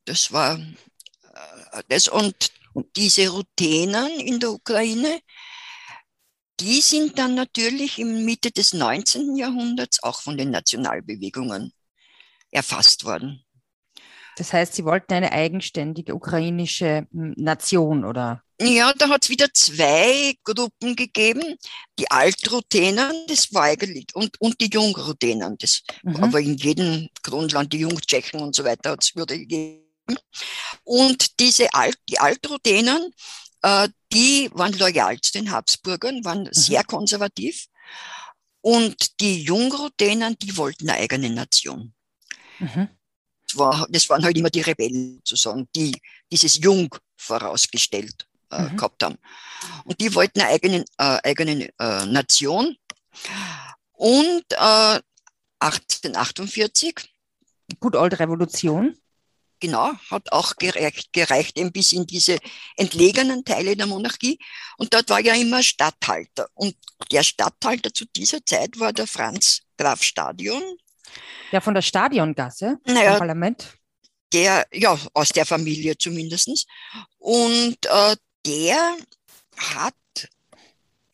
das 0.06 0.32
war 0.34 0.60
äh, 0.60 1.84
das. 1.88 2.10
Und 2.10 2.52
diese 2.96 3.30
Routinen 3.30 4.20
in 4.20 4.40
der 4.40 4.52
Ukraine, 4.52 5.22
die 6.60 6.82
sind 6.82 7.18
dann 7.18 7.36
natürlich 7.36 8.00
im 8.00 8.26
Mitte 8.26 8.52
des 8.52 8.74
19. 8.74 9.36
Jahrhunderts 9.36 10.04
auch 10.04 10.22
von 10.22 10.38
den 10.38 10.52
Nationalbewegungen 10.52 11.74
erfasst 12.52 13.06
worden. 13.06 13.44
Das 14.38 14.54
heißt, 14.54 14.74
Sie 14.74 14.86
wollten 14.86 15.14
eine 15.14 15.34
eigenständige 15.34 16.16
ukrainische 16.16 17.08
hm, 17.12 17.34
Nation, 17.36 18.06
oder? 18.06 18.42
Ja, 18.62 18.94
da 18.94 19.10
hat 19.10 19.24
es 19.24 19.30
wieder 19.30 19.48
zwei 19.54 20.34
Gruppen 20.44 20.96
gegeben. 20.96 21.58
Die 21.98 22.10
Altrutenen, 22.10 23.26
das 23.28 23.54
war 23.54 23.64
eigentlich, 23.64 24.08
und, 24.14 24.40
und 24.40 24.60
die 24.62 24.70
Jungrutenen, 24.70 25.58
das, 25.58 25.84
mhm. 26.04 26.24
aber 26.24 26.40
in 26.40 26.56
jedem 26.56 27.10
Grundland, 27.22 27.72
die 27.74 27.80
Jungtschechen 27.80 28.40
und 28.40 28.56
so 28.56 28.64
weiter 28.64 28.92
hat 28.92 29.04
es 29.04 29.16
wieder 29.16 29.38
gegeben. 29.38 29.86
Und 30.84 31.40
diese 31.40 31.74
Alt, 31.74 31.98
die 32.10 32.20
Altrutenen, 32.20 33.14
äh, 33.62 33.90
die 34.12 34.50
waren 34.54 34.74
loyal 34.74 35.20
zu 35.22 35.34
den 35.34 35.52
Habsburgern, 35.52 36.24
waren 36.26 36.44
mhm. 36.44 36.50
sehr 36.52 36.84
konservativ. 36.84 37.68
Und 38.62 39.20
die 39.22 39.44
Jungrutenen, 39.44 40.38
die 40.40 40.56
wollten 40.58 40.90
eine 40.90 41.00
eigene 41.00 41.30
Nation. 41.30 41.94
Mhm. 42.60 42.90
Das, 43.48 43.58
war, 43.58 43.88
das 43.90 44.10
waren 44.10 44.24
halt 44.24 44.38
immer 44.38 44.50
die 44.50 44.62
Rebellen, 44.62 45.22
sozusagen, 45.24 45.68
die 45.76 45.96
dieses 46.32 46.58
Jung 46.58 46.94
vorausgestellt 47.18 48.28
äh, 48.52 48.64
mhm. 48.64 48.78
gehabt 48.78 49.04
haben. 49.04 49.18
Und 49.86 50.00
die 50.02 50.14
wollten 50.14 50.42
eine 50.42 50.50
eigene, 50.50 50.86
äh, 50.98 51.20
eigene 51.24 51.70
äh, 51.80 52.06
Nation. 52.06 52.76
Und 53.94 54.44
1848. 55.60 56.96
Äh, 56.98 57.04
Good 57.80 57.96
Old 57.96 58.20
Revolution 58.20 58.98
genau, 59.60 59.92
hat 60.10 60.32
auch 60.32 60.56
gereicht, 60.56 61.14
gereicht 61.14 61.58
eben 61.58 61.72
bis 61.72 61.92
in 61.92 62.06
diese 62.06 62.38
entlegenen 62.78 63.44
Teile 63.46 63.76
der 63.76 63.86
Monarchie. 63.86 64.40
Und 64.78 64.94
dort 64.94 65.10
war 65.10 65.20
ja 65.20 65.34
immer 65.34 65.64
Statthalter. 65.64 66.50
Und 66.54 66.76
der 67.12 67.24
Statthalter 67.24 67.94
zu 67.94 68.06
dieser 68.06 68.46
Zeit 68.46 68.80
war 68.80 68.94
der 68.94 69.08
Franz 69.08 69.62
Graf 69.78 70.04
Stadion. 70.04 70.64
Der 71.52 71.62
von 71.62 71.74
der 71.74 71.82
Stadiongasse 71.82 72.78
naja, 72.86 73.14
im 73.14 73.20
Parlament? 73.20 73.74
Der, 74.34 74.68
ja, 74.72 74.98
aus 75.14 75.30
der 75.30 75.46
Familie 75.46 75.98
zumindest. 75.98 76.68
Und 77.18 77.86
äh, 77.86 78.16
der 78.46 78.96
hat 79.58 79.94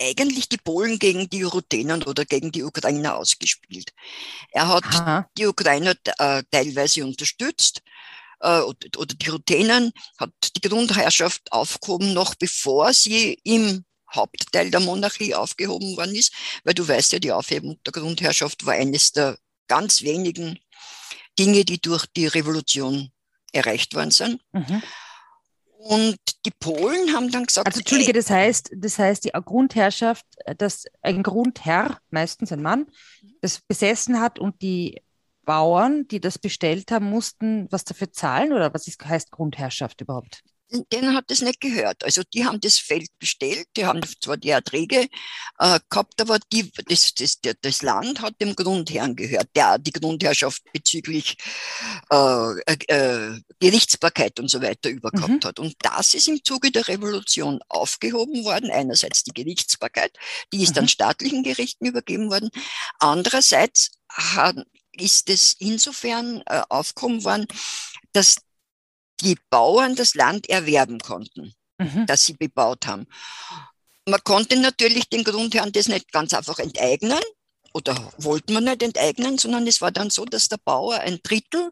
eigentlich 0.02 0.50
die 0.50 0.58
Polen 0.58 1.00
gegen 1.00 1.30
die 1.30 1.44
Ruthenen 1.44 2.04
oder 2.04 2.25
gegen 2.25 2.52
die 2.52 2.64
Ukrainer 2.64 3.16
ausgespielt. 3.16 3.94
Er 4.52 4.68
hat 4.68 4.84
Aha. 4.86 5.30
die 5.38 5.46
Ukrainer 5.46 5.96
äh, 6.18 6.44
teilweise 6.52 7.06
unterstützt 7.06 7.82
äh, 8.39 8.60
oder 8.60 9.15
die 9.15 9.30
Ruthenen 9.30 9.92
hat 10.18 10.32
die 10.56 10.68
Grundherrschaft 10.68 11.51
aufgehoben, 11.51 12.13
noch 12.13 12.36
bevor 12.36 12.94
sie 12.94 13.39
im 13.44 13.86
Hauptteil 14.13 14.72
der 14.72 14.80
Monarchie 14.80 15.36
aufgehoben 15.36 15.98
worden 15.98 16.15
ist, 16.15 16.34
weil 16.63 16.74
du 16.74 16.88
weißt 16.88 17.13
ja, 17.13 17.20
die 17.20 17.32
Aufhebung 17.32 17.80
der 17.86 17.94
Grundherrschaft 17.94 18.65
war 18.65 18.74
eines 18.74 19.12
der 19.12 19.38
ganz 19.68 20.01
wenigen 20.01 20.60
Dinge, 21.38 21.65
die 21.65 21.82
durch 21.82 22.06
die 22.15 22.27
Revolution 22.27 23.12
erreicht 23.51 23.94
worden 23.94 24.12
sind. 24.12 24.42
Mhm. 24.54 24.84
Und 25.77 26.18
die 26.46 26.51
Polen 26.60 27.13
haben 27.13 27.30
dann 27.30 27.46
gesagt. 27.46 27.68
Also 27.68 27.80
Entschuldige, 27.80 28.13
das 28.13 28.30
heißt, 28.30 28.72
das 28.75 28.98
heißt, 28.98 29.25
die 29.25 29.30
Grundherrschaft, 29.30 30.25
dass 30.58 30.86
ein 31.01 31.22
Grundherr, 31.22 32.00
meistens 32.10 32.51
ein 32.51 32.63
Mann, 32.63 32.88
das 33.42 33.60
besessen 33.68 34.20
hat 34.20 34.39
und 34.39 34.62
die 34.63 35.01
Bauern, 35.46 36.08
die 36.08 36.20
das 36.20 36.38
bestellt 36.40 36.92
haben, 36.92 37.10
mussten 37.10 37.68
was 37.72 37.84
dafür 37.86 38.12
zahlen 38.12 38.54
oder 38.54 38.74
was 38.74 38.88
ist, 38.88 39.04
heißt 39.06 39.32
Grundherrschaft 39.32 40.02
überhaupt? 40.02 40.44
Denen 40.92 41.16
hat 41.16 41.25
das 41.30 41.42
nicht 41.42 41.62
gehört. 41.62 42.04
Also 42.04 42.24
die 42.34 42.44
haben 42.44 42.60
das 42.60 42.80
Feld 42.80 43.08
bestellt, 43.20 43.68
die 43.78 43.86
haben 43.86 44.02
zwar 44.20 44.36
die 44.36 44.50
Erträge 44.50 45.08
äh, 45.60 45.80
gehabt, 45.90 46.20
aber 46.20 46.40
die, 46.52 46.72
das, 46.88 47.14
das, 47.14 47.40
das 47.62 47.82
Land 47.84 48.22
hat 48.22 48.42
dem 48.42 48.56
Grundherrn 48.56 49.16
gehört, 49.16 49.48
der 49.56 49.78
die 49.78 49.92
Grundherrschaft 49.92 50.64
bezüglich 50.74 51.38
äh, 52.12 52.62
äh, 52.88 53.40
Gerichtsbarkeit 53.60 54.40
und 54.40 54.50
so 54.50 54.60
weiter 54.60 54.90
übergehabt 54.90 55.44
mhm. 55.44 55.48
hat. 55.48 55.60
Und 55.60 55.75
das 55.80 56.16
ist 56.16 56.28
im 56.28 56.44
Zuge 56.44 56.72
der 56.72 56.88
Revolution 56.88 57.60
aufgehoben 57.70 58.44
worden. 58.44 58.72
Einerseits 58.72 59.24
die 59.24 59.34
Gerichtsbarkeit, 59.34 60.18
die 60.52 60.64
ist 60.64 60.72
mhm. 60.72 60.75
dann 60.75 60.88
staatlichen 60.88 61.44
Gerichten 61.44 61.86
übergeben 61.86 62.32
worden. 62.32 62.50
Andererseits 62.98 63.92
haben, 64.10 64.64
ist 64.98 65.30
es 65.30 65.56
insofern 65.60 66.42
äh, 66.46 66.62
aufkommen 66.70 67.24
worden, 67.24 67.48
dass 68.14 68.38
die 69.22 69.38
Bauern 69.50 69.96
das 69.96 70.16
Land 70.16 70.50
erwerben 70.50 71.00
konnten, 71.00 71.54
mhm. 71.78 72.06
das 72.06 72.25
sie 72.25 72.34
bebaut 72.34 72.86
haben. 72.88 73.08
Man 74.08 74.24
konnte 74.24 74.58
natürlich 74.58 75.10
den 75.10 75.24
Grundherrn 75.24 75.72
das 75.72 75.88
nicht 75.88 76.12
ganz 76.12 76.34
einfach 76.34 76.60
enteignen 76.60 77.22
oder 77.74 78.14
wollte 78.18 78.54
man 78.54 78.66
nicht 78.66 78.84
enteignen, 78.84 79.38
sondern 79.38 79.68
es 79.68 79.82
war 79.82 79.92
dann 79.92 80.10
so, 80.10 80.25
dass 80.25 80.48
der 80.48 80.60
Bauer 80.64 81.00
ein 81.00 81.20
Drittel 81.24 81.72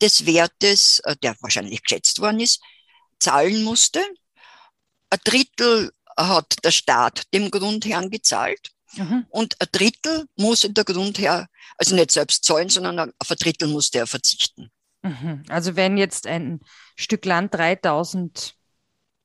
des 0.00 0.26
Wertes, 0.26 1.00
äh, 1.04 1.16
der 1.22 1.36
wahrscheinlich 1.40 1.82
geschätzt 1.82 2.20
worden 2.20 2.40
ist, 2.40 2.60
zahlen 3.20 3.62
musste. 3.62 4.04
Ein 5.10 5.20
Drittel 5.24 5.92
hat 6.16 6.56
der 6.64 6.72
Staat 6.72 7.22
dem 7.32 7.50
Grundherrn 7.50 8.10
gezahlt 8.10 8.72
Mhm. 8.94 9.26
Und 9.30 9.60
ein 9.60 9.68
Drittel 9.72 10.26
muss 10.36 10.60
der 10.60 10.84
Grundherr, 10.84 11.48
also 11.78 11.94
nicht 11.94 12.10
selbst 12.10 12.44
zahlen, 12.44 12.68
sondern 12.68 13.12
auf 13.18 13.30
ein 13.30 13.36
Drittel 13.36 13.68
musste 13.68 13.98
er 13.98 14.06
verzichten. 14.06 14.70
Mhm. 15.02 15.42
Also 15.48 15.76
wenn 15.76 15.96
jetzt 15.96 16.26
ein 16.26 16.60
Stück 16.96 17.24
Land 17.24 17.54
3000, 17.54 18.54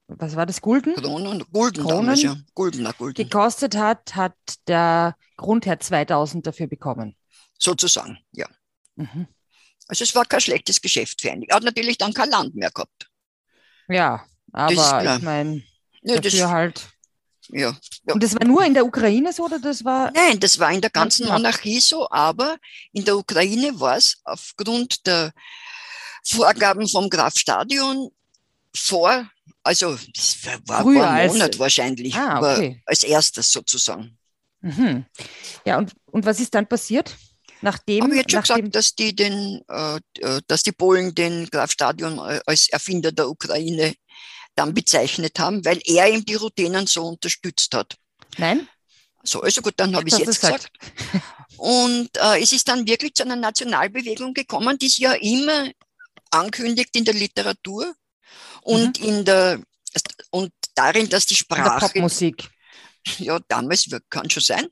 was 0.07 0.35
war 0.35 0.45
das, 0.45 0.61
Gulden? 0.61 0.95
Kronen, 0.95 1.43
Gulden 1.51 1.83
Kronen 1.83 1.97
damals, 1.97 2.21
ja. 2.23 2.37
Gulden, 2.53 2.83
na, 2.83 2.91
Gulden. 2.93 3.23
gekostet 3.23 3.75
hat, 3.75 4.15
hat 4.15 4.35
der 4.67 5.15
Grundherr 5.35 5.79
2000 5.79 6.47
dafür 6.47 6.67
bekommen. 6.67 7.15
Sozusagen, 7.59 8.17
ja. 8.31 8.47
Mhm. 8.95 9.27
Also 9.87 10.03
es 10.03 10.15
war 10.15 10.25
kein 10.25 10.41
schlechtes 10.41 10.81
Geschäft 10.81 11.21
für 11.21 11.29
ihn. 11.29 11.43
Er 11.43 11.57
hat 11.57 11.63
natürlich 11.63 11.97
dann 11.97 12.13
kein 12.13 12.29
Land 12.29 12.55
mehr 12.55 12.71
gehabt. 12.71 13.09
Ja, 13.87 14.25
aber 14.51 14.71
ich 14.71 15.21
meine, 15.21 15.63
ja, 16.01 16.15
dafür 16.19 16.41
das, 16.41 16.49
halt 16.49 16.89
ja, 17.49 17.75
ja. 18.05 18.13
Und 18.13 18.23
das 18.23 18.33
war 18.35 18.45
nur 18.45 18.65
in 18.65 18.73
der 18.73 18.85
Ukraine 18.85 19.31
so 19.33 19.45
oder 19.45 19.59
das 19.59 19.83
war? 19.83 20.11
Nein, 20.11 20.39
das 20.39 20.59
war 20.59 20.71
in 20.71 20.81
der 20.81 20.89
ganzen 20.89 21.27
Monarchie 21.27 21.79
so, 21.79 22.09
aber 22.09 22.57
in 22.93 23.05
der 23.05 23.17
Ukraine 23.17 23.79
war 23.79 23.97
es 23.97 24.17
aufgrund 24.23 25.05
der 25.05 25.31
Vorgaben 26.23 26.87
vom 26.87 27.09
Graf 27.09 27.37
Stadion 27.37 28.09
vor, 28.75 29.29
also 29.63 29.97
das 30.15 30.37
war, 30.65 30.85
war 30.85 31.09
ein 31.11 31.27
Monat 31.27 31.49
als, 31.49 31.59
wahrscheinlich, 31.59 32.15
ah, 32.15 32.39
okay. 32.39 32.81
als 32.85 33.03
erstes 33.03 33.51
sozusagen. 33.51 34.17
Mhm. 34.61 35.05
Ja, 35.65 35.77
und, 35.77 35.93
und 36.05 36.25
was 36.25 36.39
ist 36.39 36.53
dann 36.53 36.67
passiert? 36.67 37.15
Nachdem, 37.61 38.11
ich 38.11 38.17
jetzt 38.17 38.31
schon 38.31 38.41
gesagt, 38.41 38.75
dass 38.75 38.95
die, 38.95 39.15
den, 39.15 39.61
äh, 39.67 39.99
äh, 40.19 40.41
dass 40.47 40.63
die 40.63 40.71
Polen 40.71 41.15
den 41.15 41.47
Graf 41.49 41.71
Stadion 41.71 42.19
äh, 42.19 42.39
als 42.45 42.69
Erfinder 42.69 43.11
der 43.11 43.29
Ukraine 43.29 43.95
dann 44.57 44.73
bezeichnet 44.73 45.39
haben, 45.39 45.63
weil 45.63 45.79
er 45.85 46.09
ihm 46.09 46.25
die 46.25 46.35
Routinen 46.35 46.87
so 46.87 47.07
unterstützt 47.07 47.73
hat. 47.73 47.95
Nein? 48.37 48.67
So, 49.23 49.41
also 49.41 49.61
gut, 49.61 49.73
dann 49.77 49.95
habe 49.95 50.07
ich 50.07 50.13
es 50.13 50.19
jetzt 50.19 50.41
gesagt. 50.41 50.71
gesagt. 50.73 51.23
Und 51.57 52.09
äh, 52.17 52.41
es 52.41 52.51
ist 52.53 52.67
dann 52.67 52.87
wirklich 52.87 53.13
zu 53.13 53.23
einer 53.23 53.35
Nationalbewegung 53.35 54.33
gekommen, 54.33 54.77
die 54.77 54.87
sich 54.87 54.99
ja 54.99 55.13
immer 55.13 55.69
ankündigt 56.31 56.95
in 56.95 57.05
der 57.05 57.13
Literatur 57.13 57.93
und 58.61 58.99
mhm. 58.99 59.07
in 59.07 59.25
der 59.25 59.61
und 60.29 60.51
darin, 60.75 61.09
dass 61.09 61.25
die 61.25 61.35
Sprache. 61.35 61.61
In 61.61 61.79
der 61.79 61.87
Popmusik. 61.87 62.49
Ja, 63.19 63.39
damals 63.47 63.89
kann 64.09 64.29
schon 64.29 64.43
sein. 64.43 64.67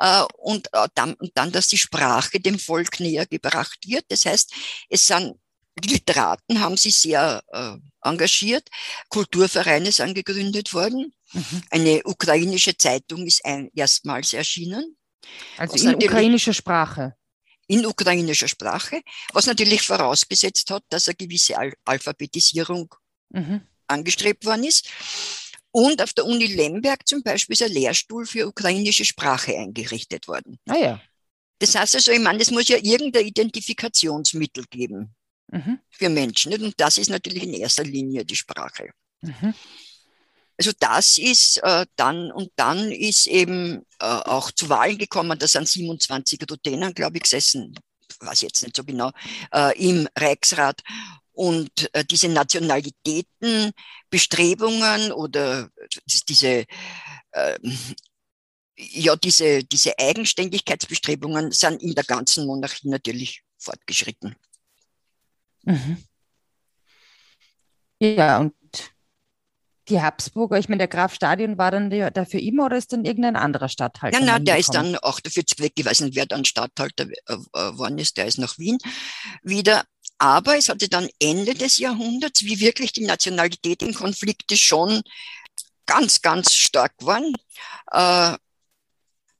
Äh, 0.00 0.24
und, 0.38 0.66
äh, 0.72 0.88
dann, 0.94 1.14
und 1.14 1.30
dann, 1.34 1.52
dass 1.52 1.68
die 1.68 1.78
Sprache 1.78 2.40
dem 2.40 2.58
Volk 2.58 2.98
näher 2.98 3.26
gebracht 3.26 3.78
wird. 3.86 4.04
Das 4.08 4.26
heißt, 4.26 4.52
es 4.88 5.06
sind 5.06 5.36
Literaten 5.84 6.60
haben 6.60 6.76
sich 6.76 6.96
sehr 6.96 7.42
äh, 7.52 7.76
engagiert. 8.02 8.68
Kulturvereine 9.08 9.92
sind 9.92 10.14
gegründet 10.14 10.72
worden. 10.72 11.12
Mhm. 11.32 11.62
Eine 11.70 12.02
ukrainische 12.04 12.76
Zeitung 12.76 13.26
ist 13.26 13.44
ein, 13.44 13.70
erstmals 13.74 14.32
erschienen. 14.32 14.96
Also 15.58 15.88
in 15.88 15.94
ukrainischer 15.96 16.54
Sprache? 16.54 17.14
in 17.68 17.84
ukrainischer 17.84 18.46
Sprache, 18.46 19.02
was 19.32 19.46
natürlich 19.46 19.82
vorausgesetzt 19.82 20.70
hat, 20.70 20.84
dass 20.88 21.08
eine 21.08 21.16
gewisse 21.16 21.58
Al 21.58 21.72
Alphabetisierung 21.84 22.94
mhm. 23.30 23.62
angestrebt 23.88 24.44
worden 24.44 24.62
ist. 24.62 24.88
Und 25.72 26.00
auf 26.00 26.12
der 26.12 26.26
Uni 26.26 26.46
Lemberg 26.46 27.06
zum 27.06 27.24
Beispiel 27.24 27.54
ist 27.54 27.62
ein 27.62 27.72
Lehrstuhl 27.72 28.24
für 28.24 28.46
ukrainische 28.46 29.04
Sprache 29.04 29.58
eingerichtet 29.58 30.28
worden. 30.28 30.58
Ah 30.68 30.76
ja. 30.76 31.02
Das 31.58 31.74
heißt 31.74 31.96
also, 31.96 32.12
ich 32.12 32.20
meine, 32.20 32.40
es 32.40 32.52
muss 32.52 32.68
ja 32.68 32.76
irgendein 32.76 33.26
Identifikationsmittel 33.26 34.66
geben 34.70 35.15
mhm. 35.48 35.80
für 35.90 36.08
Menschen. 36.08 36.52
Und 36.62 36.74
das 36.78 36.98
ist 36.98 37.10
natürlich 37.10 37.44
in 37.44 37.54
erster 37.54 37.84
Linie 37.84 38.24
die 38.24 38.36
Sprache. 38.36 38.90
Mhm. 39.22 39.54
Also 40.58 40.72
das 40.78 41.18
ist 41.18 41.58
äh, 41.58 41.84
dann, 41.96 42.32
und 42.32 42.50
dann 42.56 42.90
ist 42.90 43.26
eben 43.26 43.84
äh, 43.98 44.06
auch 44.06 44.50
zu 44.50 44.70
Wahlen 44.70 44.96
gekommen, 44.96 45.38
da 45.38 45.46
sind 45.46 45.68
27 45.68 46.40
Rutenen, 46.50 46.94
glaube 46.94 47.18
ich, 47.18 47.24
gesessen, 47.24 47.78
weiß 48.20 48.40
jetzt 48.40 48.62
nicht 48.62 48.76
so 48.76 48.84
genau, 48.84 49.10
äh, 49.52 49.78
im 49.78 50.08
Reichsrat. 50.16 50.80
Und 51.32 51.90
äh, 51.92 52.02
diese 52.04 52.30
Nationalitätenbestrebungen 52.30 55.12
oder 55.12 55.68
diese, 56.26 56.64
äh, 57.32 57.58
ja, 58.78 59.16
diese, 59.16 59.62
diese 59.64 59.98
Eigenständigkeitsbestrebungen 59.98 61.52
sind 61.52 61.82
in 61.82 61.94
der 61.94 62.04
ganzen 62.04 62.46
Monarchie 62.46 62.88
natürlich 62.88 63.42
fortgeschritten. 63.58 64.34
Mhm. 65.66 65.98
Ja, 68.00 68.38
und 68.38 68.54
die 69.88 70.00
Habsburger, 70.00 70.58
ich 70.58 70.68
meine, 70.68 70.78
der 70.78 70.88
Graf 70.88 71.14
Stadion 71.14 71.58
war 71.58 71.70
dann 71.70 71.90
dafür 71.90 72.40
immer 72.40 72.66
oder 72.66 72.76
ist 72.76 72.92
dann 72.92 73.04
irgendein 73.04 73.36
anderer 73.36 73.68
Stadthalter? 73.68 74.18
Nein, 74.18 74.26
nein, 74.26 74.44
der 74.44 74.58
ist 74.58 74.74
dann 74.74 74.96
auch 74.96 75.20
dafür 75.20 75.44
weg 75.58 75.76
gewesen, 75.76 76.10
wer 76.14 76.26
dann 76.26 76.44
Stadthalter 76.44 77.06
äh, 77.26 77.36
geworden 77.52 77.98
ist, 77.98 78.16
der 78.16 78.26
ist 78.26 78.38
nach 78.38 78.58
Wien 78.58 78.78
wieder. 79.42 79.84
Aber 80.18 80.56
es 80.56 80.68
hatte 80.68 80.88
dann 80.88 81.08
Ende 81.20 81.54
des 81.54 81.78
Jahrhunderts, 81.78 82.42
wie 82.42 82.58
wirklich 82.58 82.92
die 82.92 83.04
Nationalitätenkonflikte 83.04 84.56
schon 84.56 85.02
ganz, 85.84 86.22
ganz 86.22 86.54
stark 86.54 86.94
waren, 87.00 87.32
äh, 87.92 88.36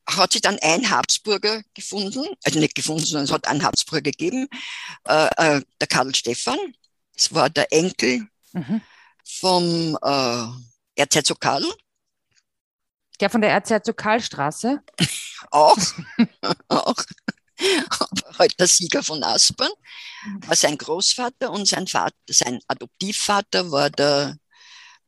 hat 0.09 0.33
sich 0.33 0.43
dann 0.43 0.59
ein 0.61 0.91
Habsburger 0.91 1.63
gefunden, 1.75 2.25
also 2.45 2.59
nicht 2.59 2.75
gefunden, 2.75 3.05
sondern 3.05 3.25
es 3.25 3.33
hat 3.33 3.49
einen 3.49 3.65
Habsburger 3.65 4.03
gegeben, 4.03 4.49
äh, 5.05 5.29
äh, 5.37 5.63
der 5.81 5.89
Karl 5.89 6.15
Stephan. 6.15 6.59
Es 7.15 7.35
war 7.35 7.51
der 7.51 7.73
Enkel 7.73 8.29
mhm. 8.53 8.81
vom 9.25 9.99
äh, 10.03 11.01
Erzherzog 11.01 11.41
Karl. 11.41 11.65
Der 13.21 13.31
von 13.31 13.41
der 13.41 13.51
Erzherzog 13.51 13.97
Karlstraße? 13.97 14.83
auch, 15.51 15.79
auch. 16.69 16.95
Aber 17.89 18.39
halt 18.39 18.61
der 18.61 18.67
Sieger 18.67 19.03
von 19.03 19.25
Aspern 19.25 19.71
war 20.47 20.57
sein 20.57 20.77
Großvater 20.77 21.51
und 21.51 21.67
sein 21.67 21.87
Vater, 21.87 22.15
sein 22.29 22.61
Adoptivvater 22.69 23.71
war 23.71 23.89
der 23.89 24.37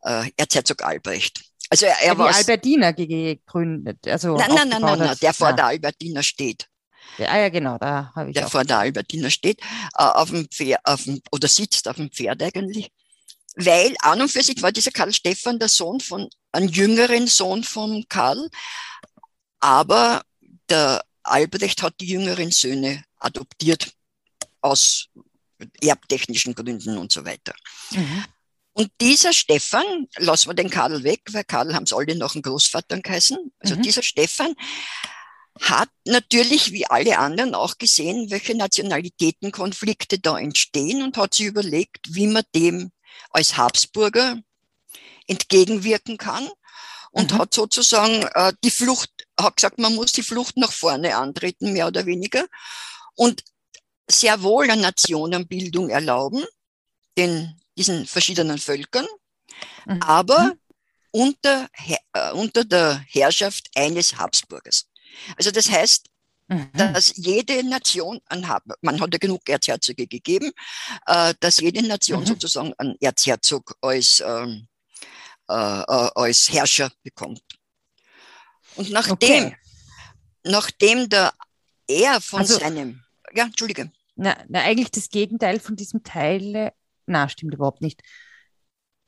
äh, 0.02 0.30
Erzherzog 0.36 0.82
Albrecht. 0.82 1.47
Also 1.70 1.86
er, 1.86 2.00
er 2.02 2.18
war 2.18 2.34
Albertiner 2.34 2.92
gegründet. 2.92 4.06
Also 4.06 4.36
nein, 4.36 4.50
nein, 4.54 4.68
nein, 4.68 4.82
nein, 4.82 4.98
nein, 4.98 5.16
der 5.20 5.34
vor 5.34 5.52
der 5.52 5.66
Albertiner 5.66 6.22
steht. 6.22 6.66
Ja, 7.18 7.30
ah 7.30 7.38
ja, 7.38 7.48
genau, 7.48 7.78
da 7.78 8.12
habe 8.14 8.30
ich 8.30 8.34
Der 8.34 8.46
auch. 8.46 8.50
vor 8.50 8.64
der 8.64 8.78
Albertiner 8.78 9.30
steht, 9.30 9.60
äh, 9.60 9.64
auf 10.02 10.30
dem 10.30 10.48
Pferd, 10.48 10.80
auf 10.84 11.04
dem, 11.04 11.20
oder 11.32 11.48
sitzt 11.48 11.88
auf 11.88 11.96
dem 11.96 12.10
Pferd 12.10 12.42
eigentlich. 12.42 12.90
Weil 13.56 13.94
an 14.00 14.20
und 14.20 14.30
für 14.30 14.42
sich 14.42 14.62
war 14.62 14.70
dieser 14.70 14.92
Karl 14.92 15.12
Stephan 15.12 15.58
der 15.58 15.68
Sohn 15.68 16.00
von, 16.00 16.28
ein 16.52 16.68
jüngeren 16.68 17.26
Sohn 17.26 17.64
von 17.64 18.04
Karl, 18.08 18.48
aber 19.58 20.22
der 20.68 21.02
Albrecht 21.24 21.82
hat 21.82 21.94
die 22.00 22.06
jüngeren 22.06 22.52
Söhne 22.52 23.02
adoptiert 23.18 23.90
aus 24.60 25.08
erbtechnischen 25.80 26.54
Gründen 26.54 26.98
und 26.98 27.10
so 27.10 27.24
weiter. 27.24 27.52
Mhm. 27.90 28.24
Und 28.78 28.92
dieser 29.00 29.32
Stefan, 29.32 30.06
lassen 30.18 30.50
wir 30.50 30.54
den 30.54 30.70
Karl 30.70 31.02
weg, 31.02 31.22
weil 31.32 31.42
Karl 31.42 31.74
haben 31.74 31.82
es 31.82 31.92
alle 31.92 32.14
noch 32.14 32.36
einen 32.36 32.42
Großvater 32.42 33.00
geheißen. 33.00 33.36
Also 33.58 33.74
mhm. 33.74 33.82
dieser 33.82 34.04
Stefan 34.04 34.54
hat 35.60 35.88
natürlich 36.04 36.70
wie 36.70 36.86
alle 36.86 37.18
anderen 37.18 37.56
auch 37.56 37.78
gesehen, 37.78 38.30
welche 38.30 38.54
Nationalitätenkonflikte 38.54 40.20
da 40.20 40.38
entstehen 40.38 41.02
und 41.02 41.16
hat 41.16 41.34
sich 41.34 41.46
überlegt, 41.46 42.14
wie 42.14 42.28
man 42.28 42.44
dem 42.54 42.92
als 43.30 43.56
Habsburger 43.56 44.38
entgegenwirken 45.26 46.16
kann 46.16 46.48
und 47.10 47.32
mhm. 47.32 47.38
hat 47.38 47.54
sozusagen 47.54 48.28
äh, 48.34 48.52
die 48.62 48.70
Flucht, 48.70 49.10
hat 49.40 49.56
gesagt, 49.56 49.80
man 49.80 49.96
muss 49.96 50.12
die 50.12 50.22
Flucht 50.22 50.56
nach 50.56 50.70
vorne 50.70 51.16
antreten, 51.16 51.72
mehr 51.72 51.88
oder 51.88 52.06
weniger, 52.06 52.46
und 53.16 53.42
sehr 54.08 54.40
wohl 54.42 54.70
eine 54.70 54.82
Nationenbildung 54.82 55.90
erlauben, 55.90 56.44
den 57.16 57.60
diesen 57.78 58.06
verschiedenen 58.06 58.58
Völkern, 58.58 59.06
mhm. 59.86 60.02
aber 60.02 60.42
mhm. 60.42 60.58
unter, 61.12 61.68
äh, 62.12 62.32
unter 62.32 62.64
der 62.64 63.02
Herrschaft 63.08 63.70
eines 63.74 64.18
Habsburgers. 64.18 64.86
Also 65.36 65.50
das 65.50 65.70
heißt, 65.70 66.06
mhm. 66.48 66.70
dass 66.74 67.16
jede 67.16 67.62
Nation, 67.64 68.20
man 68.82 69.00
hat 69.00 69.12
ja 69.12 69.18
genug 69.18 69.48
Erzherzoge 69.48 70.06
gegeben, 70.06 70.52
äh, 71.06 71.32
dass 71.40 71.58
jede 71.60 71.86
Nation 71.86 72.20
mhm. 72.20 72.26
sozusagen 72.26 72.74
einen 72.76 72.96
Erzherzog 73.00 73.76
als, 73.80 74.22
ähm, 74.26 74.68
äh, 75.48 75.54
äh, 75.54 76.10
als 76.14 76.52
Herrscher 76.52 76.90
bekommt. 77.02 77.42
Und 78.74 78.90
nachdem, 78.90 79.46
okay. 79.46 79.56
nachdem 80.44 81.08
der 81.08 81.32
er 81.88 82.20
von 82.20 82.40
also, 82.40 82.58
seinem, 82.58 83.02
ja, 83.34 83.44
Entschuldige. 83.44 83.90
Na, 84.14 84.36
na, 84.48 84.60
eigentlich 84.60 84.90
das 84.90 85.08
Gegenteil 85.08 85.58
von 85.58 85.76
diesem 85.76 86.02
Teil 86.02 86.72
na, 87.08 87.28
stimmt 87.28 87.54
überhaupt 87.54 87.82
nicht. 87.82 88.02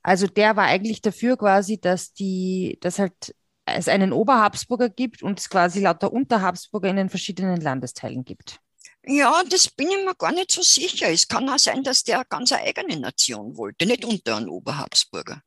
Also 0.02 0.26
der 0.26 0.56
war 0.56 0.64
eigentlich 0.64 1.02
dafür 1.02 1.36
quasi, 1.36 1.78
dass 1.78 2.12
die, 2.12 2.78
dass 2.80 2.98
halt 2.98 3.34
es 3.66 3.88
einen 3.88 4.12
Oberhabsburger 4.12 4.88
gibt 4.88 5.22
und 5.22 5.38
es 5.38 5.48
quasi 5.48 5.80
lauter 5.80 6.12
Unterhabsburger 6.12 6.88
in 6.88 6.96
den 6.96 7.10
verschiedenen 7.10 7.60
Landesteilen 7.60 8.24
gibt. 8.24 8.60
Ja, 9.06 9.42
das 9.48 9.68
bin 9.68 9.88
ich 9.88 10.04
mir 10.04 10.14
gar 10.14 10.32
nicht 10.32 10.50
so 10.50 10.62
sicher. 10.62 11.10
Es 11.10 11.28
kann 11.28 11.48
auch 11.48 11.58
sein, 11.58 11.82
dass 11.82 12.02
der 12.02 12.24
ganz 12.28 12.52
eine 12.52 12.62
eigene 12.62 12.98
Nation 12.98 13.56
wollte, 13.56 13.86
nicht 13.86 14.04
unter 14.04 14.36
einen 14.36 14.48
Oberhabsburger. 14.48 15.42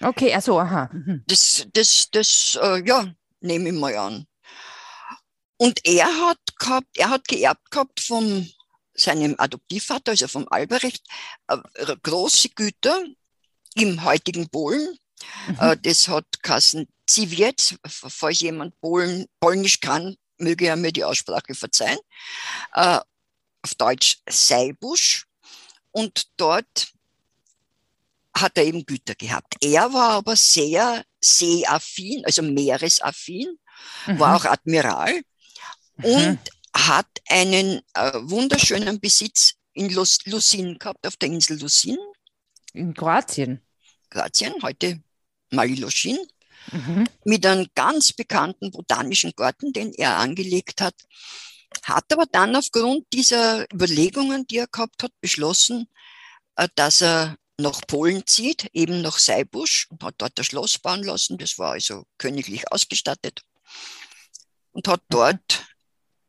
Okay, 0.00 0.32
also 0.32 0.58
aha. 0.58 0.88
Mhm. 0.92 1.24
Das, 1.26 1.66
das, 1.72 2.08
das, 2.10 2.58
äh, 2.62 2.86
ja, 2.86 3.12
nehme 3.40 3.70
ich 3.70 3.74
mal 3.74 3.96
an. 3.96 4.26
Und 5.56 5.84
er 5.84 6.06
hat 6.06 6.38
gehabt, 6.58 6.96
er 6.96 7.10
hat 7.10 7.26
geerbt 7.26 7.70
gehabt 7.70 8.00
vom 8.00 8.48
seinem 8.98 9.34
Adoptivvater, 9.38 10.12
also 10.12 10.28
vom 10.28 10.46
Albrecht, 10.50 11.04
äh, 11.48 11.56
große 12.02 12.50
Güter 12.50 13.02
im 13.74 14.04
heutigen 14.04 14.48
Polen. 14.48 14.98
Mhm. 15.48 15.58
Äh, 15.60 15.76
das 15.82 16.08
hat 16.08 16.42
Kassen 16.42 16.86
Ziwiec, 17.06 17.78
falls 17.86 18.40
jemand 18.40 18.78
Polen, 18.80 19.26
Polnisch 19.40 19.80
kann, 19.80 20.16
möge 20.38 20.66
er 20.66 20.76
mir 20.76 20.92
die 20.92 21.04
Aussprache 21.04 21.54
verzeihen. 21.54 21.98
Äh, 22.74 23.00
auf 23.62 23.74
Deutsch 23.76 24.18
Seibusch. 24.28 25.24
Und 25.90 26.28
dort 26.36 26.92
hat 28.36 28.56
er 28.56 28.64
eben 28.64 28.84
Güter 28.84 29.14
gehabt. 29.14 29.56
Er 29.60 29.92
war 29.92 30.10
aber 30.10 30.36
sehr 30.36 31.04
seeaffin, 31.20 32.24
also 32.24 32.42
meeresaffin, 32.42 33.58
mhm. 34.06 34.18
war 34.18 34.36
auch 34.36 34.44
Admiral. 34.44 35.22
Mhm. 35.96 36.38
Hat 36.88 37.20
einen 37.28 37.82
äh, 37.92 38.12
wunderschönen 38.14 38.98
Besitz 38.98 39.56
in 39.74 39.90
Lus 39.90 40.24
Lusin 40.24 40.78
gehabt, 40.78 41.06
auf 41.06 41.18
der 41.18 41.28
Insel 41.28 41.60
Lusin. 41.60 41.98
In 42.72 42.94
Kroatien. 42.94 43.60
Kroatien, 44.08 44.54
heute 44.62 45.02
Maliloschin. 45.50 46.16
Mhm. 46.72 47.06
Mit 47.24 47.44
einem 47.44 47.66
ganz 47.74 48.14
bekannten 48.14 48.70
botanischen 48.70 49.32
Garten, 49.36 49.74
den 49.74 49.92
er 49.92 50.16
angelegt 50.16 50.80
hat. 50.80 50.94
Hat 51.82 52.10
aber 52.10 52.24
dann 52.24 52.56
aufgrund 52.56 53.04
dieser 53.12 53.70
Überlegungen, 53.70 54.46
die 54.46 54.56
er 54.56 54.66
gehabt 54.66 55.02
hat, 55.02 55.12
beschlossen, 55.20 55.90
äh, 56.56 56.68
dass 56.74 57.02
er 57.02 57.36
nach 57.58 57.82
Polen 57.86 58.26
zieht, 58.26 58.70
eben 58.72 59.02
nach 59.02 59.18
Seibusch 59.18 59.88
und 59.90 60.02
hat 60.02 60.14
dort 60.16 60.38
das 60.38 60.46
Schloss 60.46 60.78
bauen 60.78 61.02
lassen. 61.02 61.36
Das 61.36 61.58
war 61.58 61.72
also 61.72 62.04
königlich 62.16 62.72
ausgestattet 62.72 63.42
und 64.72 64.88
hat 64.88 65.02
mhm. 65.02 65.10
dort 65.10 65.67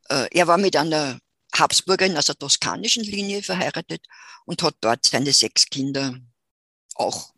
er 0.09 0.47
war 0.47 0.57
mit 0.57 0.75
einer 0.75 1.19
Habsburgerin 1.53 2.17
aus 2.17 2.25
der 2.25 2.35
toskanischen 2.35 3.03
Linie 3.03 3.41
verheiratet 3.41 4.01
und 4.45 4.63
hat 4.63 4.75
dort 4.81 5.05
seine 5.05 5.33
sechs 5.33 5.65
Kinder 5.65 6.15
auch 6.95 7.33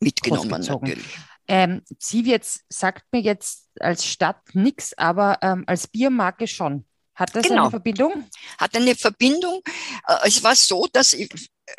mitgenommen 0.00 0.62
natürlich. 0.62 1.04
Ähm, 1.48 1.82
Zivietz 1.98 2.60
sagt 2.68 3.04
mir 3.12 3.20
jetzt 3.20 3.68
als 3.78 4.04
Stadt 4.04 4.42
nichts, 4.54 4.96
aber 4.98 5.38
ähm, 5.42 5.64
als 5.66 5.86
Biermarke 5.86 6.46
schon. 6.46 6.84
Hat 7.14 7.34
das 7.34 7.44
genau. 7.44 7.62
eine 7.62 7.70
Verbindung? 7.70 8.24
Hat 8.58 8.76
eine 8.76 8.94
Verbindung. 8.94 9.62
Äh, 10.06 10.28
es 10.28 10.42
war 10.42 10.56
so, 10.56 10.86
dass 10.92 11.16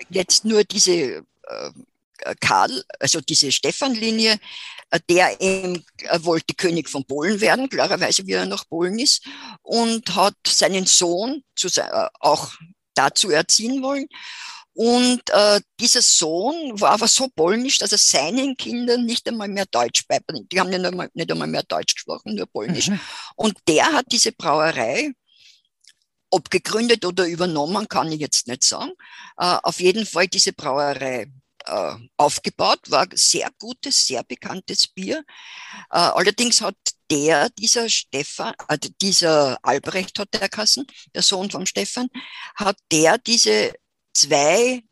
jetzt 0.09 0.45
nur 0.45 0.63
diese 0.63 0.91
äh, 0.91 1.71
Karl, 2.39 2.83
also 2.99 3.21
diese 3.21 3.51
Stefan-Linie, 3.51 4.39
äh, 4.91 4.99
der 5.09 5.39
eben 5.41 5.83
äh, 6.03 6.19
wollte 6.21 6.53
König 6.55 6.89
von 6.89 7.05
Polen 7.05 7.41
werden, 7.41 7.69
klarerweise 7.69 8.25
wie 8.25 8.33
er 8.33 8.45
nach 8.45 8.67
Polen 8.69 8.99
ist, 8.99 9.25
und 9.61 10.15
hat 10.15 10.35
seinen 10.45 10.85
Sohn 10.85 11.43
zu, 11.55 11.67
äh, 11.79 12.07
auch 12.19 12.53
dazu 12.95 13.29
erziehen 13.29 13.81
wollen. 13.81 14.07
Und 14.73 15.21
äh, 15.31 15.59
dieser 15.79 16.03
Sohn 16.03 16.79
war 16.79 16.91
aber 16.91 17.07
so 17.07 17.27
polnisch, 17.35 17.79
dass 17.79 17.93
er 17.93 17.97
seinen 17.97 18.55
Kindern 18.55 19.05
nicht 19.05 19.27
einmal 19.27 19.47
mehr 19.47 19.65
Deutsch 19.65 20.07
beibringt. 20.07 20.51
Die 20.51 20.59
haben 20.59 20.69
nicht 20.69 20.85
einmal, 20.85 21.09
nicht 21.15 21.31
einmal 21.31 21.47
mehr 21.47 21.63
Deutsch 21.63 21.95
gesprochen, 21.95 22.35
nur 22.35 22.45
Polnisch. 22.45 22.89
Mhm. 22.89 22.99
Und 23.35 23.57
der 23.67 23.91
hat 23.91 24.05
diese 24.11 24.33
Brauerei, 24.33 25.13
ob 26.29 26.51
gegründet 26.51 27.05
oder 27.05 27.25
übernommen, 27.25 27.87
kann 27.87 28.11
ich 28.11 28.19
jetzt 28.19 28.47
nicht 28.47 28.63
sagen, 28.63 28.91
äh, 29.37 29.57
auf 29.63 29.79
jeden 29.79 30.05
Fall 30.05 30.27
diese 30.27 30.53
Brauerei 30.53 31.25
äh, 31.67 31.95
aufgebaut, 32.17 32.79
war 32.89 33.07
sehr 33.13 33.49
gutes, 33.59 34.07
sehr 34.07 34.23
bekanntes 34.23 34.87
Bier. 34.87 35.23
Äh, 35.91 35.97
allerdings 35.97 36.61
hat 36.61 36.77
der, 37.11 37.49
dieser 37.49 37.89
Stefan, 37.89 38.53
äh, 38.67 38.77
dieser 39.01 39.57
Albrecht 39.63 40.17
hat 40.19 40.33
der 40.33 40.49
Kassen, 40.49 40.87
der 41.13 41.21
Sohn 41.21 41.51
vom 41.51 41.65
Stefan, 41.65 42.09
hat 42.55 42.77
der 42.91 43.17
diese 43.17 43.73
zwei 44.13 44.83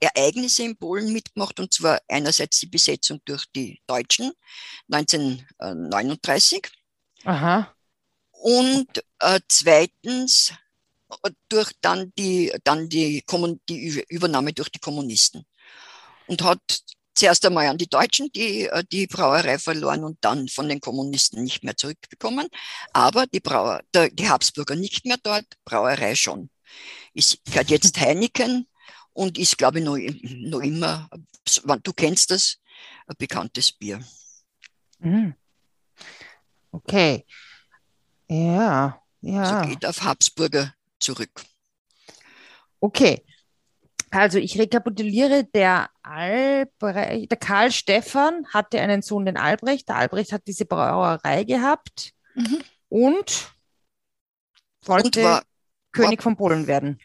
Ereignisse 0.00 0.62
in 0.62 0.76
Polen 0.76 1.12
mitgemacht, 1.12 1.58
und 1.60 1.72
zwar 1.74 2.00
einerseits 2.08 2.60
die 2.60 2.66
Besetzung 2.66 3.20
durch 3.24 3.46
die 3.54 3.80
Deutschen 3.86 4.32
1939 4.90 6.68
Aha. 7.24 7.74
und 8.30 8.86
äh, 9.18 9.40
zweitens 9.48 10.52
durch 11.48 11.72
dann 11.80 12.12
die, 12.18 12.52
dann 12.64 12.88
die, 12.88 13.24
die 13.68 14.04
Übernahme 14.08 14.52
durch 14.52 14.70
die 14.70 14.78
Kommunisten. 14.78 15.44
Und 16.26 16.42
hat 16.42 16.60
zuerst 17.14 17.44
einmal 17.44 17.66
an 17.66 17.78
die 17.78 17.88
Deutschen 17.88 18.30
die, 18.32 18.66
äh, 18.66 18.84
die 18.90 19.06
Brauerei 19.06 19.58
verloren 19.58 20.04
und 20.04 20.18
dann 20.20 20.48
von 20.48 20.68
den 20.68 20.80
Kommunisten 20.80 21.42
nicht 21.42 21.64
mehr 21.64 21.76
zurückbekommen. 21.76 22.48
Aber 22.92 23.26
die, 23.26 23.40
Brauer, 23.40 23.82
die 23.94 24.28
Habsburger 24.28 24.76
nicht 24.76 25.04
mehr 25.04 25.18
dort, 25.22 25.46
Brauerei 25.64 26.14
schon. 26.14 26.50
Ist, 27.14 27.44
gehört 27.44 27.70
jetzt 27.70 27.96
Heineken 28.00 28.68
und 29.12 29.38
ist, 29.38 29.58
glaube 29.58 29.80
ich, 29.80 29.84
noch, 29.84 29.96
noch 29.96 30.60
immer, 30.60 31.08
du 31.82 31.92
kennst 31.92 32.30
das, 32.30 32.58
ein 33.06 33.16
bekanntes 33.18 33.72
Bier. 33.72 34.00
Mhm. 35.00 35.34
Okay. 36.70 37.24
Ja, 38.28 39.02
ja. 39.20 39.42
Also 39.42 39.68
geht 39.68 39.86
auf 39.86 40.02
Habsburger 40.02 40.74
zurück. 40.98 41.44
Okay. 42.80 43.24
Also 44.10 44.38
ich 44.38 44.58
rekapituliere, 44.58 45.44
der, 45.44 45.90
Albrecht, 46.02 47.30
der 47.30 47.38
Karl 47.38 47.70
Stephan 47.70 48.46
hatte 48.48 48.80
einen 48.80 49.02
Sohn, 49.02 49.26
den 49.26 49.36
Albrecht. 49.36 49.88
Der 49.88 49.96
Albrecht 49.96 50.32
hat 50.32 50.46
diese 50.46 50.64
Brauerei 50.64 51.44
gehabt 51.44 52.14
mhm. 52.34 52.62
und 52.88 53.52
wollte 54.84 55.20
und 55.20 55.24
war, 55.24 55.42
König 55.92 56.18
war, 56.18 56.22
von 56.22 56.36
Polen 56.36 56.66
werden. 56.66 57.00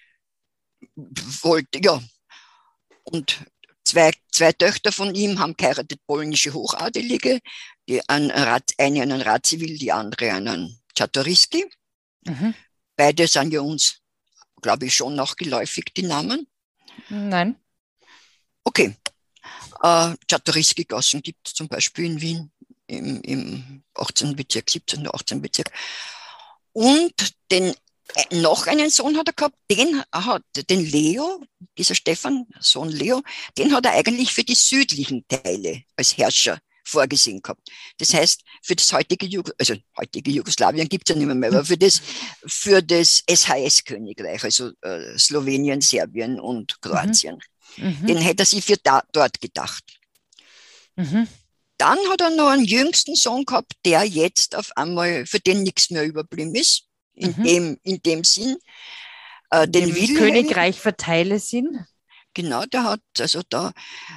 Wollte, 0.96 1.80
ja. 1.84 2.02
Und 3.04 3.46
zwei, 3.84 4.12
zwei 4.32 4.54
Töchter 4.54 4.94
von 4.94 5.14
ihm 5.14 5.40
haben 5.40 5.58
geheiratet, 5.58 6.00
polnische 6.08 6.54
Hochadelige, 6.54 7.40
die 7.90 8.08
einen 8.08 8.32
Rat, 8.32 8.72
eine 8.78 9.02
einen 9.02 9.22
Radziwill, 9.22 9.78
die 9.78 9.92
andere 9.92 10.32
einen 10.32 10.80
Czartoryski. 10.96 11.66
Mhm. 12.26 12.54
Beide 12.96 13.28
sind 13.28 13.52
ja 13.52 13.62
uns, 13.62 14.00
glaube 14.62 14.86
ich, 14.86 14.96
schon 14.96 15.16
noch 15.16 15.36
geläufig, 15.36 15.86
die 15.96 16.04
Namen. 16.04 16.48
Nein. 17.10 17.56
Okay. 18.64 18.96
Äh, 19.82 20.16
Czartoryski-Gassen 20.28 21.22
gibt 21.22 21.48
es 21.48 21.54
zum 21.54 21.68
Beispiel 21.68 22.06
in 22.06 22.22
Wien 22.22 22.52
im, 22.88 23.22
im 23.22 23.84
18. 23.96 24.36
Bezirk, 24.36 24.70
17. 24.70 25.08
18. 25.08 25.42
Bezirk. 25.42 25.72
Und 26.72 27.14
den, 27.52 27.74
äh, 28.16 28.36
noch 28.38 28.68
einen 28.68 28.90
Sohn 28.90 29.18
hat 29.18 29.28
er 29.28 29.34
gehabt, 29.34 29.58
den 29.70 30.04
hat 30.12 30.44
den 30.70 30.86
Leo, 30.86 31.44
dieser 31.78 31.96
Stefan, 31.96 32.48
Sohn 32.60 32.90
Leo, 32.90 33.22
den 33.58 33.74
hat 33.74 33.86
er 33.86 33.94
eigentlich 33.94 34.34
für 34.34 34.44
die 34.44 34.56
südlichen 34.56 35.28
Teile 35.28 35.84
als 35.96 36.18
Herrscher 36.18 36.60
vorgesehen 36.84 37.42
gehabt. 37.42 37.70
Das 37.98 38.14
heißt, 38.14 38.42
für 38.62 38.76
das 38.76 38.92
heutige, 38.94 39.26
Jugos 39.26 39.54
also 39.58 39.76
heutige 39.98 40.32
Jugoslawien 40.32 40.90
gibt 40.90 41.10
es 41.10 41.14
ja 41.14 41.18
nicht 41.18 41.26
mehr, 41.26 41.36
mehr, 41.36 41.50
aber 41.50 41.66
für 41.66 41.78
das, 41.78 42.02
für 42.46 42.82
das 42.82 43.24
SHS-Königreich, 43.30 44.44
also 44.44 44.72
äh, 44.82 45.18
Slowenien, 45.18 45.82
Serbien 45.82 46.40
und 46.40 46.82
Kroatien, 46.82 47.40
mhm. 47.78 47.98
mhm. 48.02 48.08
den 48.08 48.18
hätte 48.18 48.44
er 48.44 48.46
sich 48.46 48.64
für 48.64 48.78
da, 48.78 49.04
dort 49.12 49.40
gedacht. 49.40 49.84
Mhm. 50.96 51.28
Dann 51.78 51.98
hat 52.10 52.22
er 52.22 52.30
noch 52.30 52.50
einen 52.50 52.66
jüngsten 52.66 53.16
Sohn 53.16 53.46
gehabt, 53.46 53.74
der 53.86 54.04
jetzt 54.04 54.56
auf 54.56 54.72
einmal, 54.78 55.26
für 55.26 55.40
den 55.40 55.64
nichts 55.64 55.90
mehr 55.90 56.06
überblieben 56.06 56.56
ist, 56.56 56.84
in, 57.16 57.36
mhm. 57.38 57.44
dem, 57.44 57.80
in 57.84 58.02
dem 58.02 58.24
Sinn. 58.24 58.58
Äh, 59.50 59.68
den 59.68 59.94
Wilhelm, 59.94 60.18
Königreich 60.18 60.80
verteile 60.80 61.40
sind. 61.40 61.86
Genau, 62.34 62.66
der 62.66 62.84
hat, 62.84 63.02
also 63.20 63.42
da 63.50 63.72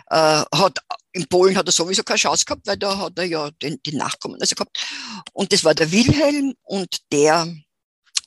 äh, 0.09 0.44
hat, 0.57 0.79
in 1.16 1.26
Polen 1.26 1.57
hat 1.57 1.66
er 1.66 1.72
sowieso 1.72 2.02
keine 2.02 2.18
Chance 2.18 2.44
gehabt, 2.44 2.66
weil 2.66 2.76
da 2.76 2.98
hat 2.98 3.18
er 3.18 3.24
ja 3.24 3.50
den, 3.50 3.81
die 3.85 3.96
Nachkommen 3.96 4.40
also 4.40 4.55
gehabt. 4.55 4.87
Und 5.33 5.52
das 5.52 5.64
war 5.64 5.74
der 5.74 5.90
Wilhelm 5.90 6.55
und 6.62 6.98
der 7.11 7.52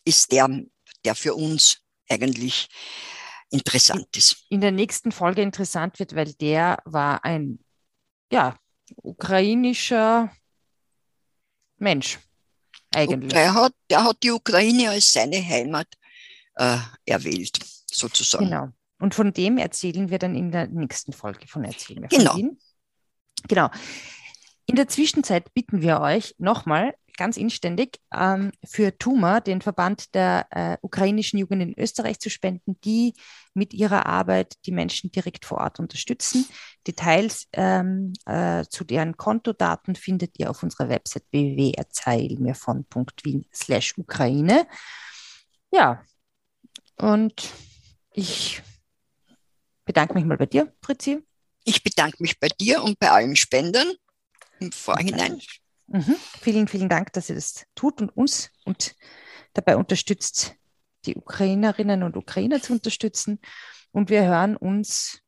ist 0.03 0.31
der, 0.31 0.49
der 1.05 1.15
für 1.15 1.35
uns 1.35 1.77
eigentlich 2.09 2.67
interessant 3.51 4.07
ist. 4.17 4.45
In 4.49 4.61
der 4.61 4.71
nächsten 4.71 5.11
Folge 5.11 5.43
interessant 5.43 5.99
wird, 5.99 6.15
weil 6.15 6.33
der 6.33 6.79
war 6.85 7.23
ein, 7.23 7.59
ja, 8.31 8.57
ukrainischer 8.95 10.31
Mensch 11.77 12.17
eigentlich. 12.95 13.31
der 13.31 13.53
hat, 13.53 13.73
der 13.89 14.03
hat 14.03 14.17
die 14.23 14.31
Ukraine 14.31 14.89
als 14.89 15.13
seine 15.13 15.37
Heimat 15.37 15.87
äh, 16.55 16.77
erwählt, 17.05 17.59
sozusagen. 17.85 18.45
Genau. 18.45 18.69
Und 18.99 19.13
von 19.13 19.31
dem 19.31 19.59
erzählen 19.59 20.09
wir 20.09 20.17
dann 20.17 20.35
in 20.35 20.51
der 20.51 20.67
nächsten 20.67 21.13
Folge 21.13 21.47
von 21.47 21.63
Erzählen 21.63 22.01
wir 22.01 22.09
genau. 22.09 22.35
Ihn. 22.35 22.59
Genau. 23.47 23.69
In 24.65 24.75
der 24.75 24.87
Zwischenzeit 24.87 25.53
bitten 25.53 25.81
wir 25.81 25.99
euch 25.99 26.35
nochmal 26.37 26.93
ganz 27.19 27.35
inständig 27.35 27.99
ähm, 28.15 28.53
für 28.63 28.97
TUMA, 28.97 29.41
den 29.41 29.59
Verband 29.61 30.15
der 30.15 30.47
äh, 30.51 30.77
ukrainischen 30.81 31.37
Jugend 31.37 31.61
in 31.61 31.77
Österreich, 31.77 32.17
zu 32.19 32.29
spenden, 32.29 32.79
die 32.85 33.13
mit 33.53 33.73
ihrer 33.73 34.05
Arbeit 34.05 34.55
die 34.65 34.71
Menschen 34.71 35.11
direkt 35.11 35.43
vor 35.45 35.57
Ort 35.57 35.81
unterstützen. 35.81 36.45
Details 36.87 37.49
ähm, 37.51 38.13
äh, 38.25 38.63
zu 38.69 38.85
deren 38.85 39.17
Kontodaten 39.17 39.95
findet 39.95 40.39
ihr 40.39 40.49
auf 40.49 40.63
unserer 40.63 40.87
Website 40.87 41.25
www.erzählmirvon.wien 41.31 43.45
slash 43.53 43.97
Ukraine. 43.97 44.65
Ja, 45.71 46.01
und 46.95 47.51
ich 48.13 48.61
bedanke 49.83 50.13
mich 50.13 50.23
mal 50.23 50.37
bei 50.37 50.45
dir, 50.45 50.71
Fritzi. 50.81 51.21
Ich 51.69 51.83
bedanke 51.83 52.17
mich 52.19 52.39
bei 52.39 52.47
dir 52.47 52.81
und 52.81 52.97
bei 52.97 53.11
allen 53.11 53.35
Spendern 53.35 53.93
im 54.59 54.71
Vorhinein. 54.71 55.39
Mhm. 55.85 56.15
Vielen, 56.41 56.67
vielen 56.67 56.89
Dank, 56.89 57.13
dass 57.13 57.29
ihr 57.29 57.35
das 57.35 57.63
tut 57.75 58.01
und 58.01 58.09
uns 58.09 58.49
und 58.65 58.95
dabei 59.53 59.77
unterstützt, 59.77 60.55
die 61.05 61.15
Ukrainerinnen 61.15 62.01
und 62.01 62.17
Ukrainer 62.17 62.59
zu 62.59 62.73
unterstützen. 62.73 63.39
Und 63.91 64.09
wir 64.09 64.23
hören 64.23 64.57
uns 64.57 65.19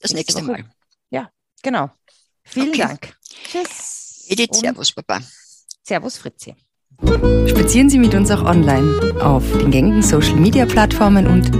das 0.00 0.12
nächste, 0.12 0.42
nächste 0.42 0.52
Mal. 0.52 0.70
Ja, 1.08 1.30
genau. 1.62 1.90
Vielen 2.44 2.68
okay. 2.68 2.78
Dank. 2.78 3.16
Tschüss. 3.26 4.26
Edith, 4.28 4.50
Servus, 4.52 4.92
Papa. 4.92 5.22
Servus, 5.82 6.18
Fritzi. 6.18 6.56
Spazieren 7.48 7.88
Sie 7.88 7.98
mit 7.98 8.14
uns 8.14 8.30
auch 8.30 8.42
online 8.44 9.16
auf 9.22 9.50
den 9.52 9.70
gängigen 9.70 10.02
Social 10.02 10.36
Media 10.36 10.66
Plattformen 10.66 11.26
und 11.26 11.50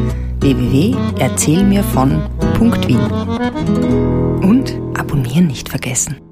www.erzählmirvon.wien. 2.59 4.43
Und 4.43 4.75
abonnieren 4.99 5.47
nicht 5.47 5.69
vergessen. 5.69 6.28